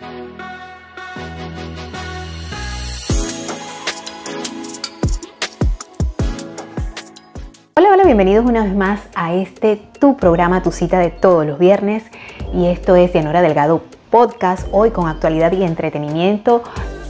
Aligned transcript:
Hola, 0.00 0.10
hola, 7.92 8.04
bienvenidos 8.04 8.46
una 8.46 8.62
vez 8.62 8.74
más 8.74 9.00
a 9.16 9.34
este 9.34 9.76
tu 9.98 10.16
programa, 10.16 10.62
tu 10.62 10.70
cita 10.70 11.00
de 11.00 11.10
todos 11.10 11.44
los 11.44 11.58
viernes. 11.58 12.04
Y 12.54 12.66
esto 12.66 12.94
es 12.94 13.12
Dianora 13.12 13.42
Delgado 13.42 13.82
Podcast, 14.10 14.68
hoy 14.70 14.90
con 14.90 15.08
actualidad 15.08 15.50
y 15.52 15.64
entretenimiento. 15.64 16.62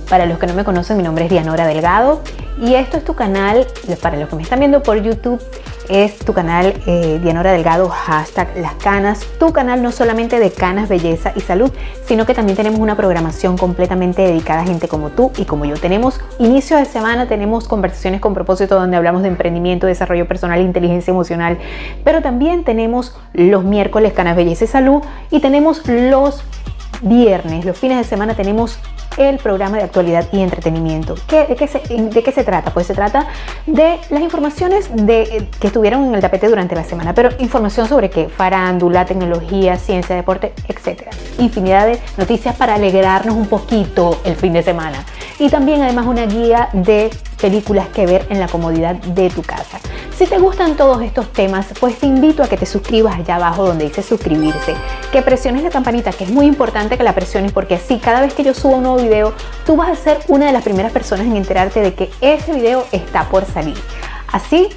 Para 0.09 0.25
los 0.25 0.39
que 0.39 0.47
no 0.47 0.55
me 0.55 0.65
conocen, 0.65 0.97
mi 0.97 1.03
nombre 1.03 1.25
es 1.25 1.31
Dianora 1.31 1.67
Delgado 1.67 2.23
y 2.61 2.75
esto 2.75 2.97
es 2.97 3.05
tu 3.05 3.15
canal, 3.15 3.67
para 4.01 4.17
los 4.17 4.31
que 4.31 4.37
me 4.37 4.43
están 4.43 4.61
viendo 4.61 4.83
por 4.83 5.01
YouTube, 5.03 5.41
es 5.89 6.19
tu 6.19 6.33
canal 6.33 6.75
eh, 6.87 7.19
Dianora 7.23 7.53
Delgado, 7.53 7.89
hashtag 7.89 8.49
Las 8.57 8.75
Canas, 8.75 9.27
tu 9.39 9.53
canal 9.53 9.83
no 9.83 9.93
solamente 9.93 10.39
de 10.39 10.51
canas, 10.51 10.89
belleza 10.89 11.33
y 11.35 11.41
salud, 11.41 11.73
sino 12.05 12.27
que 12.27 12.35
también 12.35 12.57
tenemos 12.57 12.81
una 12.81 12.97
programación 12.97 13.57
completamente 13.57 14.23
dedicada 14.23 14.63
a 14.63 14.67
gente 14.67 14.89
como 14.89 15.11
tú 15.11 15.33
y 15.37 15.45
como 15.45 15.65
yo. 15.65 15.77
Tenemos 15.77 16.21
inicio 16.39 16.77
de 16.77 16.85
semana, 16.85 17.27
tenemos 17.27 17.67
conversaciones 17.69 18.21
con 18.21 18.35
propósito 18.35 18.75
donde 18.75 18.97
hablamos 18.97 19.23
de 19.23 19.29
emprendimiento, 19.29 19.87
desarrollo 19.87 20.29
personal, 20.29 20.61
inteligencia 20.61 21.11
emocional, 21.11 21.59
pero 22.05 22.23
también 22.23 22.65
tenemos 22.65 23.17
los 23.33 23.65
miércoles 23.65 24.13
canas, 24.13 24.37
belleza 24.37 24.65
y 24.65 24.69
salud 24.69 25.03
y 25.31 25.41
tenemos 25.41 25.87
los 25.87 26.43
viernes, 27.03 27.65
los 27.65 27.79
fines 27.79 27.99
de 27.99 28.05
semana 28.05 28.35
tenemos 28.35 28.79
el 29.17 29.39
programa 29.39 29.79
de 29.79 29.85
actualidad 29.85 30.27
y 30.33 30.41
entretenimiento. 30.41 31.15
¿Qué, 31.27 31.47
de, 31.47 31.57
qué 31.57 31.67
se, 31.67 31.81
¿De 31.81 32.23
qué 32.23 32.33
se 32.33 32.45
trata? 32.45 32.73
Pues 32.73 32.87
se 32.87 32.95
trata 32.95 33.27
de 33.67 33.99
las 34.11 34.21
informaciones 34.21 34.89
de, 34.93 35.49
que 35.61 35.67
estuvieron 35.69 36.05
en 36.05 36.15
el 36.15 36.21
tapete 36.21 36.49
durante 36.49 36.75
la 36.75 36.85
semana, 36.85 37.15
pero 37.15 37.31
información 37.39 37.89
sobre 37.89 38.11
qué? 38.11 38.29
Farándula, 38.29 39.05
tecnología, 39.07 39.77
ciencia, 39.77 40.15
deporte, 40.15 40.53
etc. 40.69 41.09
Infinidad 41.39 41.87
de 41.87 42.01
noticias 42.17 42.55
para 42.57 42.75
alegrarnos 42.75 43.37
un 43.37 43.47
poquito 43.47 44.21
el 44.25 44.37
fin 44.37 44.53
de 44.53 44.63
semana. 44.63 45.05
Y 45.39 45.49
también 45.49 45.83
además 45.83 46.07
una 46.07 46.27
guía 46.27 46.69
de 46.73 47.11
películas 47.41 47.89
que 47.89 48.07
ver 48.07 48.27
en 48.31 48.41
la 48.41 48.49
comodidad 48.49 48.95
de 48.97 49.31
tu 49.31 49.43
casa. 49.43 49.79
Si 50.19 50.27
te 50.27 50.37
gustan 50.39 50.77
todos 50.77 51.01
estos 51.03 51.33
temas, 51.33 51.67
pues 51.79 51.97
te 51.97 52.07
invito 52.07 52.43
a 52.43 52.49
que 52.49 52.57
te 52.57 52.67
suscribas 52.67 53.15
allá 53.15 53.37
abajo 53.37 53.65
donde 53.65 53.85
dice 53.85 54.03
suscribirse, 54.03 54.75
que 55.13 55.23
presiones 55.23 55.63
la 55.63 55.71
campanita, 55.71 56.11
que 56.11 56.25
es 56.25 56.31
muy 56.31 56.47
importante 56.47 56.99
que 56.99 57.05
la 57.05 57.15
presiones 57.15 57.53
porque 57.53 57.77
así 57.77 57.99
cada 57.99 58.21
vez 58.21 58.35
que 58.35 58.43
yo 58.43 58.53
suba 58.53 58.79
un 58.79 58.83
nuevo 58.83 58.98
video, 59.03 59.33
tú 59.67 59.77
vas 59.77 59.91
a 59.91 59.97
ser 59.97 60.19
una 60.29 60.47
de 60.47 60.53
las 60.53 60.63
primeras 60.63 60.93
personas 60.93 61.27
en 61.27 61.37
enterarte 61.37 61.81
de 61.81 61.95
que 61.95 62.11
ese 62.21 62.53
video 62.53 62.85
está 62.93 63.29
por 63.29 63.45
salir. 63.45 63.77
Así 64.31 64.69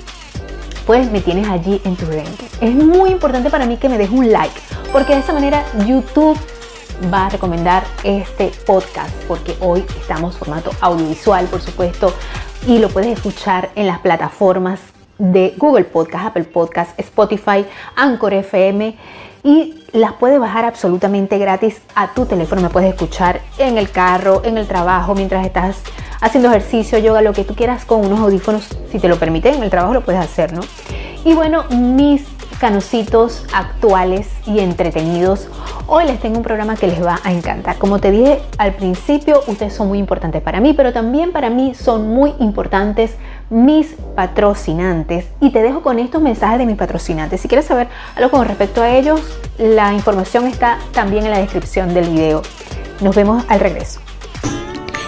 pues 0.85 1.11
me 1.11 1.21
tienes 1.21 1.47
allí 1.47 1.81
en 1.85 1.95
tu 1.95 2.05
ranking. 2.05 2.47
Es 2.59 2.73
muy 2.73 3.11
importante 3.11 3.49
para 3.49 3.65
mí 3.65 3.77
que 3.77 3.89
me 3.89 3.97
dejes 3.97 4.17
un 4.17 4.31
like, 4.31 4.59
porque 4.91 5.13
de 5.13 5.19
esa 5.19 5.33
manera 5.33 5.63
YouTube 5.85 6.37
va 7.13 7.27
a 7.27 7.29
recomendar 7.29 7.83
este 8.03 8.51
podcast, 8.65 9.13
porque 9.27 9.55
hoy 9.59 9.85
estamos 9.99 10.37
formato 10.37 10.71
audiovisual, 10.81 11.45
por 11.45 11.61
supuesto, 11.61 12.13
y 12.67 12.79
lo 12.79 12.89
puedes 12.89 13.11
escuchar 13.11 13.69
en 13.75 13.87
las 13.87 13.99
plataformas 13.99 14.79
de 15.17 15.53
Google 15.57 15.85
Podcast, 15.85 16.25
Apple 16.25 16.43
Podcast, 16.45 16.99
Spotify, 16.99 17.65
Anchor 17.95 18.33
FM 18.33 18.97
y 19.43 19.75
las 19.93 20.13
puedes 20.13 20.39
bajar 20.39 20.65
absolutamente 20.65 21.37
gratis 21.37 21.81
a 21.95 22.13
tu 22.13 22.25
teléfono. 22.25 22.61
Me 22.61 22.69
puedes 22.69 22.89
escuchar 22.89 23.41
en 23.57 23.77
el 23.77 23.89
carro, 23.89 24.41
en 24.45 24.57
el 24.57 24.67
trabajo, 24.67 25.15
mientras 25.15 25.45
estás 25.45 25.81
haciendo 26.21 26.49
ejercicio, 26.49 26.99
yoga, 26.99 27.21
lo 27.21 27.33
que 27.33 27.43
tú 27.43 27.55
quieras 27.55 27.85
con 27.85 28.05
unos 28.05 28.19
audífonos, 28.19 28.67
si 28.91 28.99
te 28.99 29.07
lo 29.07 29.17
permiten, 29.17 29.55
en 29.55 29.63
el 29.63 29.69
trabajo 29.69 29.93
lo 29.93 30.01
puedes 30.01 30.21
hacer, 30.21 30.53
¿no? 30.53 30.61
Y 31.25 31.33
bueno, 31.33 31.65
mis 31.69 32.23
canositos 32.61 33.43
actuales 33.53 34.29
y 34.45 34.59
entretenidos. 34.59 35.47
Hoy 35.87 36.05
les 36.05 36.19
tengo 36.19 36.37
un 36.37 36.43
programa 36.43 36.75
que 36.75 36.85
les 36.85 37.03
va 37.03 37.19
a 37.23 37.31
encantar. 37.31 37.79
Como 37.79 37.97
te 37.97 38.11
dije 38.11 38.39
al 38.59 38.75
principio, 38.75 39.41
ustedes 39.47 39.73
son 39.73 39.87
muy 39.87 39.97
importantes 39.97 40.43
para 40.43 40.59
mí, 40.61 40.73
pero 40.73 40.93
también 40.93 41.31
para 41.31 41.49
mí 41.49 41.73
son 41.73 42.09
muy 42.09 42.35
importantes 42.37 43.15
mis 43.51 43.95
patrocinantes. 44.15 45.25
Y 45.39 45.51
te 45.51 45.61
dejo 45.61 45.83
con 45.83 45.99
estos 45.99 46.21
mensajes 46.21 46.57
de 46.57 46.65
mis 46.65 46.77
patrocinantes. 46.77 47.41
Si 47.41 47.47
quieres 47.47 47.65
saber 47.65 47.89
algo 48.15 48.31
con 48.31 48.47
respecto 48.47 48.81
a 48.81 48.89
ellos, 48.89 49.21
la 49.59 49.93
información 49.93 50.47
está 50.47 50.79
también 50.93 51.25
en 51.25 51.31
la 51.31 51.39
descripción 51.39 51.93
del 51.93 52.09
video. 52.09 52.41
Nos 53.01 53.15
vemos 53.15 53.43
al 53.47 53.59
regreso. 53.59 53.99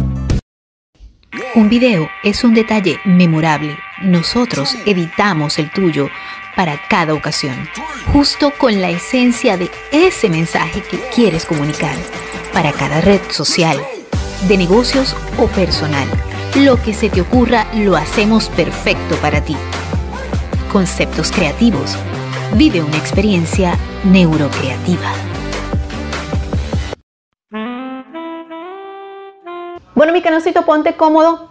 Un 1.55 1.69
video 1.69 2.09
es 2.23 2.43
un 2.43 2.53
detalle 2.53 2.99
memorable. 3.03 3.77
Nosotros 4.01 4.75
editamos 4.85 5.59
el 5.59 5.71
tuyo 5.71 6.09
para 6.55 6.79
cada 6.87 7.13
ocasión, 7.13 7.67
justo 8.13 8.51
con 8.57 8.81
la 8.81 8.89
esencia 8.89 9.57
de 9.57 9.69
ese 9.91 10.29
mensaje 10.29 10.81
que 10.81 10.99
quieres 11.13 11.45
comunicar 11.45 11.95
para 12.53 12.71
cada 12.71 13.01
red 13.01 13.21
social, 13.29 13.79
de 14.47 14.57
negocios 14.57 15.15
o 15.37 15.47
personal. 15.47 16.07
Lo 16.55 16.81
que 16.81 16.93
se 16.93 17.09
te 17.09 17.21
ocurra 17.21 17.67
lo 17.75 17.95
hacemos 17.95 18.49
perfecto 18.49 19.15
para 19.17 19.43
ti. 19.43 19.55
Conceptos 20.71 21.31
creativos. 21.31 21.97
Vive 22.55 22.81
una 22.81 22.97
experiencia 22.97 23.77
neurocreativa. 24.03 25.36
Bueno, 30.07 30.19
mi 30.19 30.23
canocito, 30.23 30.61
ponte 30.61 30.93
cómodo. 30.93 31.49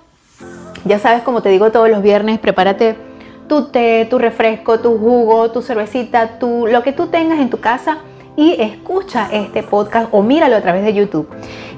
Ya 0.87 0.99
sabes, 0.99 1.23
como 1.25 1.43
te 1.43 1.51
digo 1.51 1.71
todos 1.73 1.91
los 1.91 2.01
viernes, 2.01 2.39
prepárate 2.39 2.97
tu 3.51 3.67
té, 3.67 4.07
tu 4.09 4.17
refresco, 4.17 4.81
tu 4.81 4.97
jugo, 4.97 5.51
tu 5.51 5.61
cervecita, 5.61 6.39
tu, 6.39 6.67
lo 6.67 6.83
que 6.83 6.93
tú 6.93 7.09
tengas 7.09 7.39
en 7.39 7.51
tu 7.51 7.61
casa 7.61 7.99
y 8.35 8.59
escucha 8.59 9.29
este 9.31 9.63
podcast 9.63 10.09
o 10.11 10.23
míralo 10.23 10.57
a 10.57 10.63
través 10.63 10.85
de 10.85 10.95
YouTube. 10.95 11.29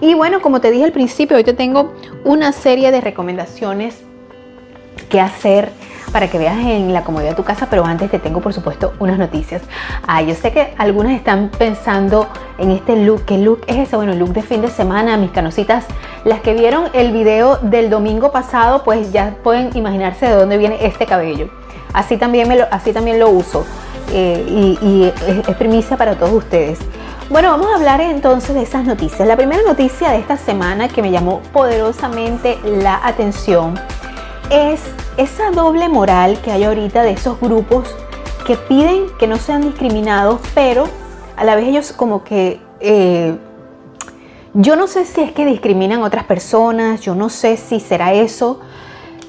Y 0.00 0.14
bueno, 0.14 0.40
como 0.40 0.60
te 0.60 0.70
dije 0.70 0.84
al 0.84 0.92
principio, 0.92 1.36
hoy 1.36 1.42
te 1.42 1.52
tengo 1.52 1.94
una 2.24 2.52
serie 2.52 2.92
de 2.92 3.00
recomendaciones 3.00 4.04
que 5.08 5.20
hacer 5.20 5.72
para 6.12 6.28
que 6.28 6.38
veas 6.38 6.58
en 6.58 6.92
la 6.92 7.04
comodidad 7.04 7.30
de 7.30 7.36
tu 7.36 7.44
casa, 7.44 7.66
pero 7.70 7.84
antes 7.84 8.10
te 8.10 8.19
tengo 8.19 8.41
por 8.41 8.52
supuesto 8.52 8.94
unas 8.98 9.19
noticias. 9.19 9.62
Ah, 10.06 10.22
yo 10.22 10.34
sé 10.34 10.52
que 10.52 10.74
algunas 10.78 11.12
están 11.12 11.50
pensando 11.56 12.28
en 12.58 12.70
este 12.70 12.96
look, 12.96 13.24
¿qué 13.24 13.38
look 13.38 13.60
es 13.66 13.76
ese? 13.76 13.96
Bueno, 13.96 14.14
look 14.14 14.32
de 14.32 14.42
fin 14.42 14.60
de 14.60 14.69
semana, 14.69 15.16
mis 15.16 15.30
canositas, 15.30 15.84
las 16.24 16.41
que 16.41 16.54
vieron 16.54 16.84
el 16.92 17.12
video 17.12 17.56
del 17.58 17.91
domingo 17.91 18.32
pasado, 18.32 18.82
pues 18.84 19.12
ya 19.12 19.36
pueden 19.42 19.76
imaginarse 19.76 20.26
de 20.26 20.34
dónde 20.34 20.58
viene 20.58 20.78
este 20.84 21.06
cabello. 21.06 21.48
Así 21.92 22.16
también, 22.16 22.48
me 22.48 22.56
lo, 22.56 22.66
así 22.70 22.92
también 22.92 23.19
lo 23.19 23.30
uso. 23.30 23.64
Eh, 24.12 24.76
y, 24.80 25.12
es, 25.26 25.56
primicia 25.56 25.96
para 25.96 26.14
todos 26.14 26.32
ustedes. 26.32 26.78
Bueno, 27.30 27.50
vamos 27.50 27.69
a 27.70 27.76
hablar 27.76 28.00
entonces 28.00 28.54
de 28.54 28.62
esas 28.62 28.84
noticias. 28.84 29.28
La 29.28 29.37
primera 29.37 29.62
noticia 29.66 30.10
de 30.10 30.19
esta 30.19 30.37
semana 30.37 30.88
que 30.88 31.02
me 31.02 31.10
llamó 31.10 31.40
poderosamente 31.52 32.58
la 32.64 33.00
atención 33.06 33.78
es 34.50 34.81
esa 35.19 35.50
doble 35.50 35.88
moral 35.88 36.41
que 36.41 36.50
hay 36.50 36.65
ahorita 36.65 37.03
de 37.03 37.11
esos 37.11 37.38
grupos 37.41 37.94
que 38.47 38.56
piden 38.56 39.06
que 39.19 39.26
no 39.26 39.37
sean 39.37 39.61
discriminados, 39.61 40.41
pero 40.55 40.85
a 41.37 41.44
la 41.44 41.55
vez 41.55 41.69
ellos 41.69 41.93
como 41.93 42.25
que... 42.25 42.61
Eh, 42.81 43.37
yo 44.55 44.76
no 44.76 44.87
sé 44.87 45.05
si 45.05 45.20
es 45.20 45.32
que 45.32 45.44
discriminan 45.44 46.00
a 46.00 46.06
otras 46.06 46.25
personas, 46.25 47.03
yo 47.03 47.15
no 47.15 47.29
sé 47.29 47.59
si 47.59 47.81
será 47.81 48.15
eso. 48.15 48.61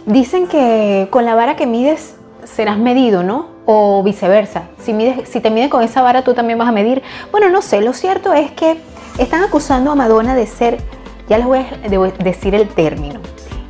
Dicen 0.06 0.48
que 0.48 1.10
con 1.12 1.26
la 1.26 1.36
vara 1.36 1.58
que 1.58 1.68
mides 1.68 2.16
serás 2.46 2.78
medido, 2.78 3.22
¿no? 3.22 3.60
o 3.72 4.02
viceversa. 4.02 4.64
Si, 4.82 4.96
si 5.26 5.42
te 5.42 5.52
miden 5.52 5.70
con 5.70 5.84
esa 5.84 6.02
vara, 6.02 6.24
tú 6.24 6.34
también 6.34 6.58
vas 6.58 6.68
a 6.68 6.72
medir. 6.72 7.04
Bueno, 7.32 7.50
no 7.50 7.62
sé, 7.62 7.82
lo 7.82 7.94
cierto 7.94 8.34
es 8.34 8.50
que 8.52 8.80
están 9.20 9.44
acusando 9.44 9.92
a 9.92 9.96
Madonna 9.96 10.34
de 10.34 10.48
ser, 10.48 10.80
ya 11.28 11.38
les 11.38 11.46
voy 11.46 11.60
a 11.60 12.24
decir 12.24 12.56
el 12.56 12.68
término. 12.68 13.20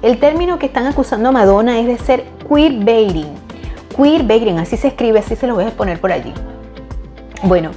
El 0.01 0.17
término 0.19 0.59
que 0.59 0.67
están 0.67 0.85
acusando 0.85 1.29
a 1.29 1.31
Madonna 1.31 1.79
es 1.79 1.87
de 1.87 1.97
ser 1.97 2.25
queerbaiting. 2.47 3.27
Queerbaiting, 3.97 4.57
así 4.59 4.77
se 4.77 4.87
escribe, 4.87 5.19
así 5.19 5.35
se 5.35 5.45
lo 5.45 5.55
voy 5.55 5.65
a 5.65 5.71
poner 5.71 5.99
por 5.99 6.11
allí. 6.11 6.33
Bueno, 7.43 7.71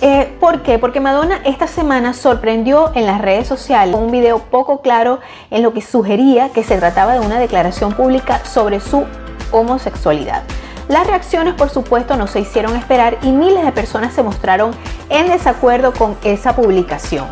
Eh, 0.00 0.32
¿Por 0.38 0.62
qué? 0.62 0.78
Porque 0.78 1.00
Madonna 1.00 1.40
esta 1.44 1.66
semana 1.66 2.12
sorprendió 2.12 2.92
en 2.94 3.04
las 3.04 3.20
redes 3.20 3.48
sociales 3.48 3.92
con 3.92 4.04
un 4.04 4.12
video 4.12 4.38
poco 4.38 4.80
claro 4.80 5.18
en 5.50 5.64
lo 5.64 5.72
que 5.72 5.82
sugería 5.82 6.50
que 6.50 6.62
se 6.62 6.76
trataba 6.78 7.14
de 7.14 7.18
una 7.26 7.40
declaración 7.40 7.92
pública 7.92 8.44
sobre 8.44 8.78
su 8.78 9.04
homosexualidad. 9.50 10.44
Las 10.88 11.04
reacciones, 11.08 11.54
por 11.54 11.68
supuesto, 11.70 12.16
no 12.16 12.28
se 12.28 12.38
hicieron 12.38 12.76
esperar 12.76 13.18
y 13.22 13.32
miles 13.32 13.64
de 13.64 13.72
personas 13.72 14.14
se 14.14 14.22
mostraron 14.22 14.70
en 15.10 15.26
desacuerdo 15.26 15.92
con 15.92 16.16
esa 16.22 16.54
publicación. 16.54 17.26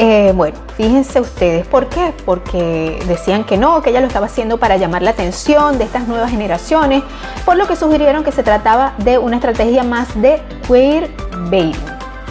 Eh, 0.00 0.32
bueno, 0.32 0.56
fíjense 0.76 1.20
ustedes, 1.20 1.66
¿por 1.66 1.88
qué? 1.88 2.14
Porque 2.24 3.02
decían 3.08 3.42
que 3.42 3.56
no, 3.56 3.82
que 3.82 3.90
ella 3.90 4.00
lo 4.00 4.06
estaba 4.06 4.26
haciendo 4.26 4.56
para 4.56 4.76
llamar 4.76 5.02
la 5.02 5.10
atención 5.10 5.76
de 5.76 5.82
estas 5.82 6.06
nuevas 6.06 6.30
generaciones, 6.30 7.02
por 7.44 7.56
lo 7.56 7.66
que 7.66 7.74
sugirieron 7.74 8.22
que 8.22 8.30
se 8.30 8.44
trataba 8.44 8.94
de 8.98 9.18
una 9.18 9.34
estrategia 9.34 9.82
más 9.82 10.14
de 10.22 10.40
queer 10.68 11.10
baiting. 11.50 11.74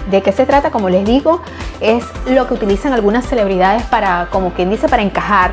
¿De 0.09 0.21
qué 0.21 0.31
se 0.31 0.45
trata? 0.45 0.71
Como 0.71 0.87
les 0.89 1.03
digo, 1.03 1.41
es 1.81 2.05
lo 2.25 2.47
que 2.47 2.53
utilizan 2.53 2.93
algunas 2.93 3.25
celebridades 3.25 3.83
para, 3.83 4.29
como 4.31 4.53
quien 4.53 4.69
dice, 4.69 4.87
para 4.87 5.01
encajar 5.01 5.51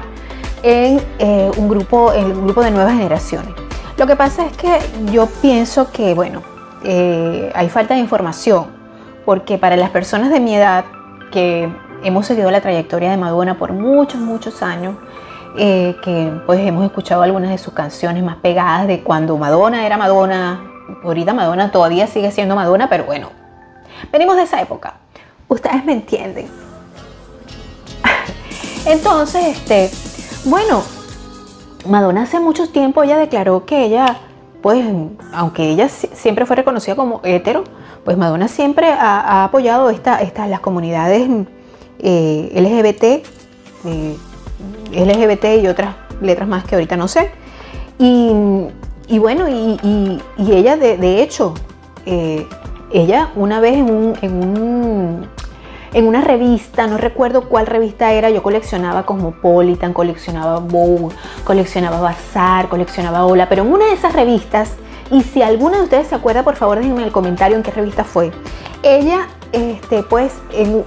en 0.63 1.03
eh, 1.19 1.51
un 1.57 1.69
grupo, 1.69 2.13
en 2.13 2.27
un 2.27 2.45
grupo 2.45 2.63
de 2.63 2.71
nuevas 2.71 2.93
generaciones. 2.93 3.53
Lo 3.97 4.07
que 4.07 4.15
pasa 4.15 4.47
es 4.47 4.57
que 4.57 4.79
yo 5.11 5.27
pienso 5.43 5.91
que, 5.91 6.15
bueno, 6.15 6.45
eh, 6.85 7.51
hay 7.57 7.69
falta 7.69 7.95
de 7.95 8.01
información, 8.01 8.67
porque 9.25 9.59
para 9.59 9.77
las 9.77 9.91
personas 9.91 10.31
de 10.31 10.39
mi 10.39 10.55
edad 10.55 10.85
que 11.33 11.69
hemos 12.05 12.27
seguido 12.27 12.51
la 12.51 12.61
trayectoria 12.61 13.11
de 13.11 13.17
Madonna 13.17 13.59
por 13.59 13.73
muchos, 13.73 14.21
muchos 14.21 14.63
años, 14.63 14.97
eh, 15.57 15.97
que 16.03 16.33
pues 16.47 16.61
hemos 16.61 16.85
escuchado 16.85 17.23
algunas 17.23 17.51
de 17.51 17.59
sus 17.59 17.73
canciones 17.73 18.23
más 18.23 18.37
pegadas 18.37 18.87
de 18.87 19.03
cuando 19.03 19.37
Madonna 19.37 19.87
era 19.87 19.97
Madonna, 19.97 20.71
ahorita 21.03 21.33
Madonna 21.33 21.71
todavía 21.71 22.07
sigue 22.07 22.31
siendo 22.31 22.55
Madonna, 22.55 22.89
pero 22.89 23.05
bueno, 23.05 23.31
venimos 24.13 24.37
de 24.37 24.43
esa 24.43 24.61
época, 24.61 24.95
ustedes 25.49 25.85
me 25.85 25.93
entienden. 25.95 26.49
Entonces, 28.87 29.57
este, 29.57 29.91
bueno, 30.45 30.83
Madonna 31.89 32.23
hace 32.23 32.41
mucho 32.41 32.69
tiempo 32.69 33.03
ella 33.03 33.17
declaró 33.17 33.65
que 33.65 33.85
ella, 33.85 34.19
pues, 34.63 34.85
aunque 35.33 35.71
ella 35.71 35.89
siempre 35.89 36.47
fue 36.47 36.57
reconocida 36.57 36.97
como 36.97 37.21
hetero, 37.25 37.65
pues 38.05 38.17
Madonna 38.19 38.49
siempre 38.49 38.91
ha, 38.91 39.45
apoyado 39.45 39.91
esta, 39.91 40.21
las 40.47 40.61
comunidades 40.61 41.29
eh, 41.99 42.51
LGBT, 42.55 43.05
eh, 43.87 44.17
LGBT 44.93 45.63
y 45.63 45.69
otras 45.69 45.97
letras 46.21 46.49
más 46.49 46.65
que 46.65 46.75
ahorita 46.75 46.97
no 46.97 47.09
sé. 47.09 47.31
Y, 47.99 49.19
bueno, 49.19 49.49
y, 49.49 50.21
ella 50.39 50.77
de, 50.77 51.23
hecho, 51.23 51.55
eh, 52.07 52.47
ella 52.91 53.31
una 53.37 53.61
vez 53.61 53.75
en 53.75 53.91
un 53.91 55.29
en 55.95 56.09
una 56.09 56.21
revista, 56.21 56.89
no 56.89 56.99
recuerdo 56.99 57.49
cuál 57.49 57.67
revista 57.67 58.13
era, 58.13 58.29
yo 58.29 58.43
coleccionaba 58.43 59.07
Cosmopolitan, 59.07 59.93
coleccionaba 59.93 60.59
Vogue, 60.59 61.15
coleccionaba 61.45 62.01
Bazar, 62.01 62.69
coleccionaba 62.69 63.25
Hola, 63.25 63.49
pero 63.49 63.63
en 63.63 63.73
una 63.73 63.87
de 63.87 63.93
esas 63.93 64.13
revistas, 64.13 64.73
y 65.13 65.23
si 65.23 65.41
alguno 65.41 65.77
de 65.77 65.85
ustedes 65.85 66.09
se 66.09 66.17
acuerda, 66.17 66.43
por 66.43 66.57
favor 66.57 66.79
déjenme 66.79 66.99
en 66.99 67.07
el 67.07 67.13
comentario 67.13 67.57
en 67.57 67.63
qué 67.63 67.71
revista 67.71 68.03
fue. 68.03 68.33
Ella, 68.83 69.29
este, 69.55 70.03
pues, 70.03 70.33
en, 70.53 70.85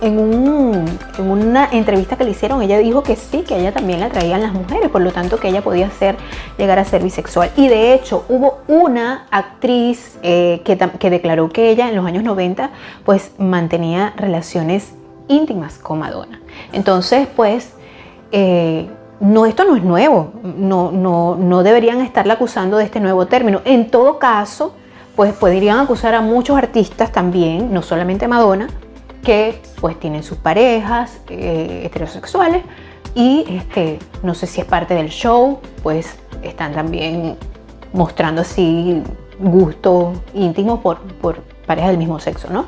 una 1.19 1.69
entrevista 1.71 2.17
que 2.17 2.25
le 2.25 2.31
hicieron, 2.31 2.61
ella 2.61 2.77
dijo 2.77 3.01
que 3.01 3.15
sí, 3.15 3.43
que 3.43 3.57
ella 3.57 3.71
también 3.71 3.99
la 3.99 4.09
traían 4.09 4.41
las 4.41 4.53
mujeres, 4.53 4.89
por 4.89 5.01
lo 5.01 5.11
tanto 5.11 5.37
que 5.37 5.47
ella 5.47 5.63
podía 5.63 5.89
ser, 5.89 6.17
llegar 6.57 6.77
a 6.77 6.85
ser 6.85 7.01
bisexual. 7.01 7.51
Y 7.55 7.69
de 7.69 7.93
hecho, 7.93 8.25
hubo 8.29 8.59
una 8.67 9.27
actriz 9.31 10.17
eh, 10.21 10.61
que, 10.65 10.77
que 10.77 11.09
declaró 11.09 11.49
que 11.49 11.69
ella 11.69 11.89
en 11.89 11.95
los 11.95 12.05
años 12.05 12.23
90, 12.23 12.69
pues, 13.05 13.31
mantenía 13.37 14.13
relaciones 14.17 14.93
íntimas 15.27 15.77
con 15.77 15.99
Madonna. 15.99 16.41
Entonces, 16.73 17.27
pues, 17.35 17.73
eh, 18.31 18.87
no, 19.19 19.45
esto 19.45 19.63
no 19.63 19.75
es 19.75 19.83
nuevo, 19.83 20.33
no, 20.43 20.91
no, 20.91 21.35
no 21.35 21.63
deberían 21.63 22.01
estarla 22.01 22.33
acusando 22.33 22.77
de 22.77 22.83
este 22.83 22.99
nuevo 22.99 23.25
término. 23.27 23.61
En 23.65 23.89
todo 23.89 24.19
caso, 24.19 24.75
pues 25.17 25.33
podrían 25.33 25.79
acusar 25.79 26.13
a 26.13 26.21
muchos 26.21 26.55
artistas 26.55 27.11
también, 27.11 27.73
no 27.73 27.81
solamente 27.81 28.27
Madonna, 28.27 28.67
que 29.23 29.59
pues 29.81 29.99
tienen 29.99 30.21
sus 30.21 30.37
parejas 30.37 31.19
eh, 31.27 31.81
heterosexuales 31.83 32.63
y 33.15 33.43
este, 33.49 33.97
no 34.21 34.35
sé 34.35 34.45
si 34.45 34.61
es 34.61 34.67
parte 34.67 34.93
del 34.93 35.09
show, 35.09 35.59
pues 35.81 36.19
están 36.43 36.73
también 36.73 37.35
mostrando 37.93 38.41
así 38.41 39.01
gusto 39.39 40.13
íntimo 40.35 40.81
por, 40.81 40.99
por 40.99 41.41
parejas 41.65 41.89
del 41.89 41.97
mismo 41.97 42.19
sexo, 42.19 42.49
¿no? 42.51 42.65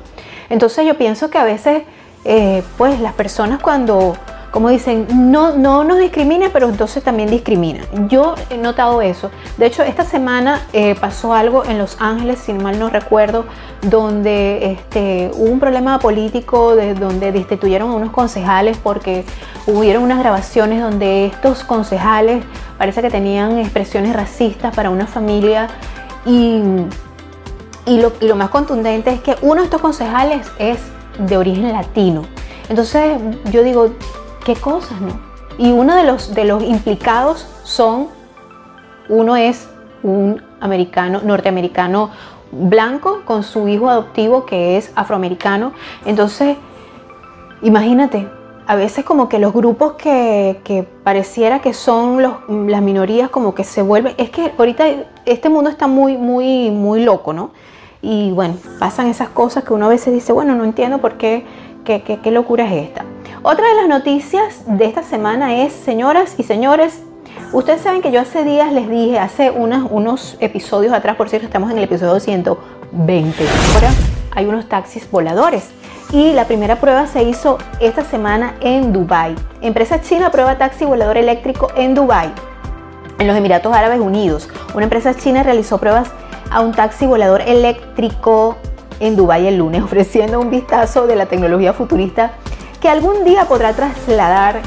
Entonces 0.49 0.87
yo 0.87 0.97
pienso 0.97 1.29
que 1.29 1.37
a 1.37 1.43
veces 1.43 1.83
eh, 2.25 2.63
pues 2.79 2.99
las 2.99 3.13
personas 3.13 3.61
cuando, 3.61 4.17
como 4.51 4.69
dicen, 4.69 5.07
no, 5.31 5.55
no 5.55 5.83
nos 5.83 5.99
discrimina, 5.99 6.49
pero 6.51 6.69
entonces 6.69 7.03
también 7.03 7.29
discrimina. 7.29 7.83
Yo 8.07 8.35
he 8.49 8.57
notado 8.57 9.01
eso. 9.01 9.29
De 9.57 9.67
hecho, 9.67 9.83
esta 9.83 10.03
semana 10.03 10.61
eh, 10.73 10.95
pasó 10.99 11.33
algo 11.33 11.63
en 11.65 11.77
Los 11.77 11.97
Ángeles, 11.99 12.39
si 12.39 12.53
mal 12.53 12.79
no 12.79 12.89
recuerdo, 12.89 13.45
donde 13.81 14.71
este, 14.71 15.31
hubo 15.33 15.51
un 15.51 15.59
problema 15.59 15.99
político, 15.99 16.75
de, 16.75 16.95
donde 16.95 17.31
destituyeron 17.31 17.91
a 17.91 17.93
unos 17.93 18.11
concejales 18.11 18.77
porque 18.77 19.23
hubieron 19.67 20.03
unas 20.03 20.19
grabaciones 20.19 20.81
donde 20.81 21.27
estos 21.27 21.63
concejales 21.63 22.43
parece 22.77 23.01
que 23.01 23.09
tenían 23.09 23.59
expresiones 23.59 24.15
racistas 24.15 24.75
para 24.75 24.89
una 24.89 25.05
familia 25.05 25.67
y, 26.25 26.61
y, 27.85 28.01
lo, 28.01 28.13
y 28.19 28.27
lo 28.27 28.35
más 28.35 28.49
contundente 28.49 29.11
es 29.11 29.21
que 29.21 29.35
uno 29.41 29.61
de 29.61 29.65
estos 29.65 29.81
concejales 29.81 30.47
es 30.57 30.79
de 31.19 31.37
origen 31.37 31.71
latino. 31.71 32.23
Entonces 32.69 33.17
yo 33.51 33.63
digo, 33.63 33.91
¿qué 34.45 34.55
cosas, 34.55 34.99
no? 35.01 35.19
Y 35.57 35.71
uno 35.71 35.95
de 35.95 36.03
los, 36.03 36.33
de 36.33 36.45
los 36.45 36.63
implicados 36.63 37.45
son, 37.63 38.07
uno 39.09 39.35
es 39.35 39.69
un 40.03 40.41
americano, 40.61 41.21
norteamericano 41.23 42.11
blanco 42.51 43.21
con 43.25 43.43
su 43.43 43.67
hijo 43.67 43.89
adoptivo 43.89 44.45
que 44.45 44.77
es 44.77 44.91
afroamericano. 44.95 45.73
Entonces, 46.05 46.57
imagínate, 47.61 48.27
a 48.67 48.75
veces 48.75 49.03
como 49.03 49.29
que 49.29 49.39
los 49.39 49.53
grupos 49.53 49.93
que, 49.93 50.87
pareciera 51.03 51.59
que 51.59 51.73
son 51.73 52.21
las 52.21 52.81
minorías 52.81 53.29
como 53.29 53.55
que 53.55 53.63
se 53.63 53.81
vuelven, 53.81 54.13
es 54.17 54.29
que 54.29 54.53
ahorita 54.57 54.85
este 55.25 55.49
mundo 55.49 55.69
está 55.69 55.87
muy, 55.87 56.17
muy, 56.17 56.69
muy 56.69 57.03
loco, 57.03 57.33
¿no? 57.33 57.51
Y 58.01 58.31
bueno, 58.31 58.55
pasan 58.79 59.07
esas 59.07 59.29
cosas 59.29 59.63
que 59.63 59.73
uno 59.73 59.87
a 59.87 59.89
veces 59.89 60.13
dice, 60.13 60.31
bueno, 60.31 60.55
no 60.55 60.63
entiendo 60.63 60.99
por 60.99 61.17
qué, 61.17 61.45
qué, 61.83 62.31
locura 62.31 62.65
es 62.65 62.87
esta. 62.87 63.05
Otra 63.41 63.67
de 63.67 63.75
las 63.75 63.87
noticias 63.87 64.63
de 64.65 64.85
esta 64.85 65.03
semana 65.03 65.63
es, 65.63 65.73
señoras 65.73 66.35
y 66.37 66.43
señores, 66.43 67.01
ustedes 67.53 67.81
saben 67.81 68.01
que 68.01 68.11
yo 68.11 68.21
hace 68.21 68.43
días 68.43 68.71
les 68.71 68.89
dije, 68.89 69.19
hace 69.19 69.51
unos, 69.51 70.37
episodios 70.39 70.93
atrás, 70.93 71.15
por 71.15 71.29
cierto, 71.29 71.47
estamos 71.47 71.71
en 71.71 71.77
el 71.77 71.85
episodio 71.85 72.13
220, 72.13 73.43
ahora 73.75 73.89
hay 74.31 74.45
unos 74.45 74.67
taxis 74.67 75.09
voladores. 75.09 75.69
Y 76.11 76.33
la 76.33 76.45
primera 76.45 76.77
prueba 76.77 77.05
se 77.05 77.21
hizo 77.21 77.59
esta 77.79 78.03
semana 78.03 78.55
en 78.61 78.91
Dubai. 78.91 79.35
Empresa 79.61 80.01
china 80.01 80.31
prueba 80.31 80.57
taxi 80.57 80.83
volador 80.83 81.17
eléctrico 81.17 81.67
en 81.75 81.93
Dubai, 81.93 82.31
en 83.19 83.27
los 83.27 83.37
Emiratos 83.37 83.75
Árabes 83.75 83.99
Unidos. 83.99 84.49
Una 84.73 84.85
empresa 84.85 85.13
china 85.13 85.43
realizó 85.43 85.77
pruebas 85.77 86.09
a 86.49 86.61
un 86.61 86.71
taxi 86.71 87.05
volador 87.05 87.41
eléctrico 87.41 88.57
en 88.99 89.15
Dubái 89.15 89.47
el 89.47 89.57
lunes, 89.57 89.83
ofreciendo 89.83 90.39
un 90.39 90.49
vistazo 90.49 91.07
de 91.07 91.15
la 91.15 91.25
tecnología 91.25 91.73
futurista 91.73 92.31
que 92.81 92.89
algún 92.89 93.25
día 93.25 93.45
podrá 93.45 93.73
trasladar 93.73 94.61